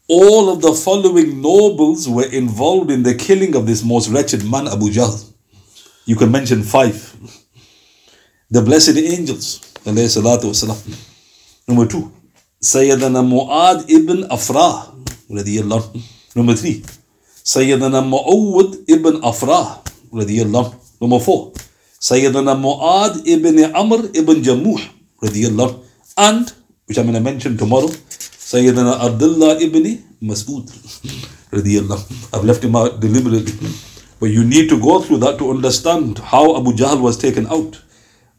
all 0.08 0.50
of 0.50 0.62
the 0.62 0.74
following 0.74 1.41
nobles 1.41 2.08
were 2.08 2.30
involved 2.32 2.91
in 2.91 3.04
the 3.04 3.15
killing 3.15 3.56
of 3.56 3.65
this 3.65 3.84
most 3.84 4.10
wretched 4.10 4.43
man, 4.43 4.67
Abu 4.67 4.89
Jahl. 4.91 5.15
You 6.06 6.15
can 6.15 6.32
mention 6.32 6.63
five. 6.63 6.98
The 8.52 8.62
blessed 8.62 8.98
angels, 8.98 9.60
wasalam. 9.84 10.78
Number 11.67 11.88
two, 11.88 12.12
Sayyidina 12.62 13.24
Mu'ad 13.24 13.89
ibn 13.89 14.26
Afra. 14.30 14.91
Number 16.36 16.54
three, 16.54 16.84
Sayyidina 17.43 18.02
Mu'awwad 18.04 18.84
ibn 18.89 19.21
Afrah, 19.21 19.85
radiyallahu. 20.15 20.73
Number 21.01 21.19
four, 21.19 21.51
Sayyidina 21.99 22.56
Mu'ad 22.56 23.28
ibn 23.28 23.60
Amr 23.75 24.10
ibn 24.13 24.41
Jamuh, 24.41 24.80
radiyallahu. 25.21 25.84
And, 26.17 26.51
which 26.88 26.97
I'm 26.97 27.06
going 27.06 27.15
to 27.15 27.21
mention 27.21 27.58
tomorrow, 27.58 27.88
Sayyidina 27.88 29.04
Abdullah 29.06 29.60
ibn 29.60 29.84
Mas'ud, 30.23 30.65
radiyallahu. 31.51 32.34
I've 32.34 32.45
left 32.45 32.63
him 32.63 32.75
out 32.75 32.99
deliberately. 32.99 33.54
But 34.19 34.32
you 34.32 34.45
need 34.45 34.69
to 34.69 34.80
go 34.80 35.01
through 35.01 35.17
that 35.19 35.38
to 35.39 35.51
understand 35.51 36.19
how 36.19 36.56
Abu 36.58 36.71
Jahl 36.71 37.01
was 37.01 37.17
taken 37.17 37.47
out. 37.47 37.82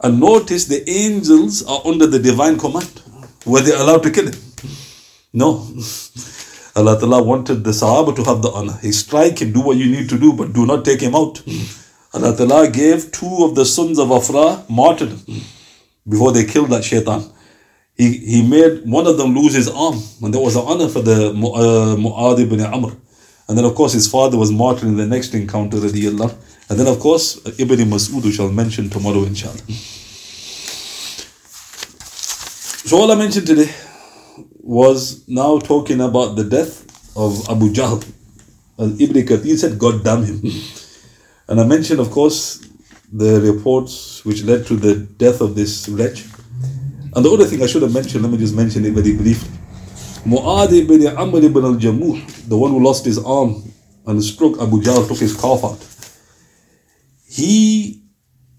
And 0.01 0.21
notice 0.21 0.65
the 0.65 0.89
angels 0.89 1.63
are 1.67 1.81
under 1.85 2.07
the 2.07 2.19
divine 2.19 2.59
command. 2.59 3.03
Were 3.45 3.61
they 3.61 3.73
allowed 3.75 4.03
to 4.05 4.11
kill 4.11 4.27
him? 4.27 4.35
No. 5.33 5.69
Allah 6.77 7.01
Ta'ala 7.01 7.23
wanted 7.23 7.65
the 7.65 7.71
Sahaba 7.71 8.15
to 8.15 8.23
have 8.25 8.43
the 8.43 8.51
honor. 8.51 8.79
He 8.83 8.93
strike 8.93 9.39
him, 9.41 9.53
do 9.53 9.63
what 9.63 9.79
you 9.79 9.87
need 9.87 10.11
to 10.11 10.19
do, 10.19 10.35
but 10.35 10.53
do 10.53 10.67
not 10.67 10.85
take 10.85 11.01
him 11.01 11.15
out. 11.15 11.43
Allah 12.13 12.37
Ta'ala 12.37 12.69
gave 12.71 13.11
two 13.13 13.45
of 13.45 13.55
the 13.55 13.65
sons 13.65 13.99
of 13.99 14.11
Afra 14.13 14.63
martyrdom 14.69 15.23
before 16.07 16.33
they 16.33 16.45
killed 16.45 16.69
that 16.71 16.85
shaitan. 16.85 17.25
He, 17.97 18.19
he 18.19 18.47
made 18.47 18.83
one 18.85 19.07
of 19.07 19.17
them 19.17 19.35
lose 19.35 19.55
his 19.55 19.69
arm, 19.69 19.99
and 20.23 20.35
that 20.35 20.41
was 20.41 20.55
an 20.55 20.65
honor 20.67 20.89
for 20.89 21.01
the 21.01 21.31
uh, 21.31 21.97
Mu'adh 21.97 22.41
ibn 22.41 22.61
Amr. 22.61 22.93
And 23.49 23.57
then, 23.57 23.65
of 23.65 23.75
course, 23.75 23.95
his 23.95 24.07
father 24.07 24.37
was 24.37 24.53
martyred 24.53 24.89
in 24.89 24.97
the 24.99 25.07
next 25.07 25.33
encounter, 25.33 25.79
radiallahu. 25.79 26.37
And 26.69 26.79
then, 26.79 26.89
of 26.89 27.01
course, 27.01 27.37
Ibn 27.59 27.79
Mas'ud, 27.89 28.23
we 28.23 28.33
shall 28.33 28.51
mention 28.51 28.91
tomorrow, 28.91 29.23
inshallah. 29.23 29.63
So, 32.85 32.99
all 32.99 33.11
I 33.11 33.15
mentioned 33.15 33.47
today 33.47 33.73
was 34.67 35.27
now 35.29 35.59
talking 35.61 36.01
about 36.01 36.35
the 36.35 36.43
death 36.43 36.83
of 37.17 37.49
Abu 37.49 37.73
Jahl. 37.73 38.03
As 38.79 39.01
Ibn 39.01 39.23
Kathir 39.25 39.57
said, 39.57 39.79
God 39.79 40.03
damn 40.05 40.25
him. 40.25 40.43
And 41.49 41.61
I 41.61 41.65
mentioned, 41.65 42.01
of 42.01 42.11
course, 42.11 42.69
the 43.13 43.41
reports 43.41 44.25
which 44.25 44.43
led 44.43 44.67
to 44.67 44.75
the 44.75 44.97
death 44.97 45.41
of 45.41 45.55
this 45.55 45.89
wretch. 45.89 46.25
And 47.15 47.25
the 47.25 47.31
other 47.31 47.45
thing 47.45 47.63
I 47.63 47.67
should 47.67 47.83
have 47.83 47.95
mentioned, 47.95 48.25
let 48.25 48.33
me 48.33 48.39
just 48.39 48.57
mention 48.57 48.85
it 48.85 48.93
very 48.93 49.15
briefly. 49.17 49.49
Mu'ad 50.27 50.73
ibn 50.73 51.07
Amr 51.17 51.39
ibn 51.39 51.65
al-Jamuh, 51.65 52.49
the 52.49 52.59
one 52.59 52.73
who 52.73 52.83
lost 52.83 53.05
his 53.05 53.19
arm 53.19 53.63
and 54.07 54.23
struck 54.25 54.61
Abu 54.61 54.83
Jahl, 54.83 55.07
took 55.07 55.19
his 55.19 55.41
calf 55.41 55.63
out. 55.63 55.79
He 57.29 58.03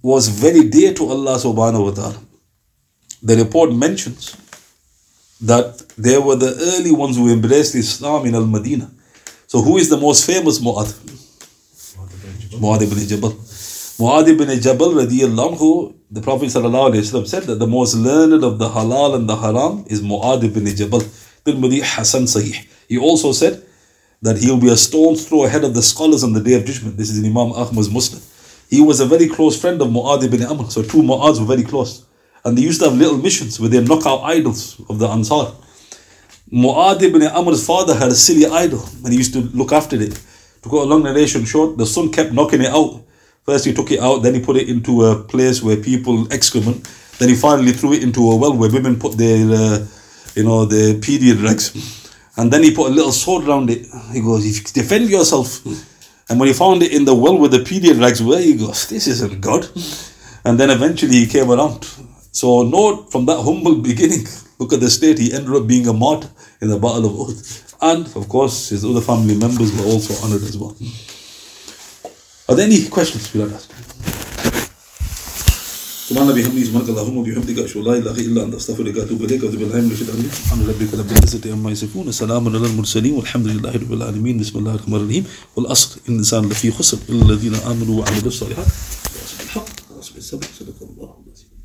was 0.02 0.30
very 0.30 0.70
dear 0.70 0.94
to 0.94 1.04
Allah 1.10 1.36
subhanahu 1.36 1.84
wa 1.84 1.92
ta'ala. 1.92 2.20
The 3.22 3.36
report 3.36 3.74
mentions 3.74 4.38
that 5.42 5.80
they 5.98 6.18
were 6.18 6.36
the 6.36 6.54
early 6.76 6.92
ones 6.92 7.18
who 7.18 7.32
embraced 7.32 7.76
Islam 7.76 8.26
in 8.26 8.36
Al-Madinah. 8.36 8.92
So 9.48 9.62
who 9.62 9.78
is 9.78 9.90
the 9.90 9.98
most 9.98 10.26
famous 10.26 10.60
Mu'adh? 10.60 10.92
Mu'adh 12.60 12.82
ibn 12.82 12.98
Jabal. 13.08 13.32
Mu'adh 13.32 14.28
ibn 14.28 14.48
Jabal 14.60 14.92
radiyallahu 14.94 15.58
anhu, 15.58 15.96
the 16.10 16.22
Prophet 16.22 16.54
wa 16.56 17.24
said 17.26 17.44
that 17.44 17.60
the 17.60 17.68
most 17.68 17.96
learned 17.96 18.44
of 18.44 18.58
the 18.60 18.70
halal 18.70 19.16
and 19.16 19.30
the 19.30 19.36
haram 19.36 19.86
is 19.88 20.02
Mu'adh 20.02 20.44
ibn 20.44 20.66
Jabal. 20.66 21.02
Tirmidhi 21.46 21.82
Hasan 21.82 22.24
Sahih. 22.24 22.68
He 22.88 22.98
also 22.98 23.32
said 23.32 23.64
that 24.22 24.38
he 24.38 24.50
will 24.50 24.60
be 24.60 24.70
a 24.70 24.78
stone's 24.78 25.28
throw 25.28 25.46
ahead 25.46 25.64
of 25.64 25.74
the 25.74 25.82
scholars 25.82 26.24
on 26.24 26.34
the 26.34 26.42
day 26.42 26.54
of 26.54 26.66
judgment. 26.66 26.98
This 26.98 27.10
is 27.10 27.24
Imam 27.24 27.54
Ahmad's 27.54 27.90
Musnad. 27.90 28.24
He 28.70 28.82
was 28.82 29.00
a 29.00 29.06
very 29.06 29.28
close 29.28 29.60
friend 29.60 29.82
of 29.82 29.88
Mu'adh 29.88 30.24
ibn 30.24 30.44
Amr. 30.44 30.70
So 30.70 30.82
two 30.82 31.02
Mu'adhs 31.02 31.40
were 31.40 31.46
very 31.46 31.64
close. 31.64 32.06
And 32.48 32.58
they 32.58 32.62
used 32.62 32.80
to 32.80 32.90
have 32.90 32.98
little 32.98 33.18
missions 33.18 33.60
where 33.60 33.68
they 33.68 33.84
knock 33.84 34.06
out 34.06 34.22
idols 34.24 34.80
of 34.88 35.00
the 35.00 35.08
Ansar. 35.10 35.52
Mu'adh 36.50 37.02
ibn 37.02 37.22
Amr's 37.24 37.68
father 37.68 37.94
had 37.94 38.08
a 38.08 38.16
silly 38.16 38.46
idol 38.46 38.88
and 39.04 39.12
he 39.12 39.18
used 39.18 39.34
to 39.34 39.42
look 39.42 39.74
after 39.74 40.02
it. 40.02 40.18
To 40.62 40.70
go 40.70 40.82
a 40.82 40.86
long 40.86 41.04
narration 41.04 41.44
short, 41.44 41.78
the 41.78 41.86
son 41.86 42.10
kept 42.10 42.32
knocking 42.32 42.62
it 42.62 42.70
out. 42.70 43.04
First 43.46 43.66
he 43.66 43.74
took 43.74 43.92
it 43.92 44.00
out, 44.00 44.24
then 44.24 44.34
he 44.34 44.40
put 44.40 44.56
it 44.56 44.70
into 44.70 45.04
a 45.04 45.22
place 45.24 45.62
where 45.62 45.76
people 45.76 46.32
excrement. 46.32 46.88
Then 47.20 47.28
he 47.28 47.36
finally 47.36 47.74
threw 47.74 47.92
it 47.92 48.02
into 48.02 48.32
a 48.32 48.36
well 48.38 48.56
where 48.56 48.72
women 48.72 48.98
put 48.98 49.18
their, 49.18 49.46
uh, 49.52 49.86
you 50.36 50.46
know, 50.46 50.64
their 50.64 50.94
period 50.94 51.42
rags. 51.42 51.74
And 52.38 52.50
then 52.50 52.64
he 52.64 52.72
put 52.74 52.88
a 52.88 52.94
little 52.94 53.12
sword 53.12 53.46
around 53.46 53.70
it. 53.70 53.86
He 54.14 54.22
goes, 54.22 54.46
"If 54.46 54.56
you 54.58 54.64
defend 54.82 55.10
yourself." 55.10 55.66
And 56.30 56.40
when 56.40 56.48
he 56.48 56.54
found 56.54 56.82
it 56.82 56.94
in 56.94 57.04
the 57.04 57.14
well 57.14 57.38
where 57.38 57.50
the 57.50 57.60
period 57.60 57.98
rags 57.98 58.24
were, 58.24 58.40
he 58.40 58.54
goes, 58.54 58.88
"This 58.88 59.08
isn't 59.08 59.42
God." 59.42 59.68
And 60.46 60.58
then 60.58 60.70
eventually 60.70 61.16
he 61.16 61.28
came 61.28 61.52
around. 61.52 61.86
So 62.37 62.63
note 62.63 63.11
from 63.13 63.27
that 63.27 63.41
humble 63.49 63.77
beginning, 63.77 64.27
look 64.59 64.73
at 64.73 64.81
the 64.81 64.91
state. 64.91 65.19
He 65.19 65.33
ended 65.33 65.55
up 65.55 65.67
being 65.67 65.87
a 65.87 65.93
martyr 65.93 66.31
in 66.63 66.69
the 66.71 66.79
Battle 66.79 67.07
of 67.07 67.13
Uhud. 67.13 67.39
And 67.91 68.07
of 68.17 68.29
course, 68.29 68.71
his 68.71 68.85
other 68.85 69.01
family 69.01 69.37
members 69.37 69.71
were 69.77 69.87
also 69.93 70.15
honored 70.25 70.43
as 70.43 70.57
well. 70.57 70.77
Are 72.49 72.55
there 72.57 72.67
any 72.67 72.89
questions 72.89 73.33
we 73.35 73.43
like 73.43 73.53
ask? 73.53 73.71
سبحان 76.13 76.29
الله 76.29 76.43
بحمده 76.43 76.65
سبحانك 76.65 76.89
اللهم 76.89 77.17
وبحمدك 77.17 77.59
اشهد 77.59 77.77
ان 77.77 77.85
لا 77.85 77.99
اله 77.99 78.17
الا 78.21 78.43
انت 78.45 78.55
استغفرك 78.55 78.97
واتوب 78.97 79.25
اليك 79.25 79.43
واتوب 79.43 79.63
اليه 79.63 79.81
من 79.81 79.93
الشيطان 79.93 80.15
الرجيم 80.15 80.31
سبحان 80.31 80.59
ربك 80.69 80.95
رب 80.95 81.11
العزه 81.13 81.53
عما 81.53 81.71
يصفون 81.71 82.13
سلام 82.13 82.49
على 82.49 82.67
المرسلين 82.67 83.15
والحمد 83.15 83.47
لله 83.47 83.71
رب 83.71 83.93
العالمين 83.93 84.39
بسم 84.39 84.59
الله 84.59 84.75
الرحمن 84.75 84.95
الرحيم 84.95 85.25
والاصل 85.57 85.91
ان 86.09 86.13
الانسان 86.15 86.49
لفي 86.49 86.71
خسر 86.71 86.99
الا 87.09 87.23
الذين 87.23 87.55
امنوا 87.55 88.01
وعملوا 88.01 88.29
الصالحات 88.35 88.67
وصدق 88.67 89.43
الحق 89.43 89.69
وصدق 89.99 90.17
الصبر 90.17 90.47
صدق 90.61 90.79
الله 90.83 91.11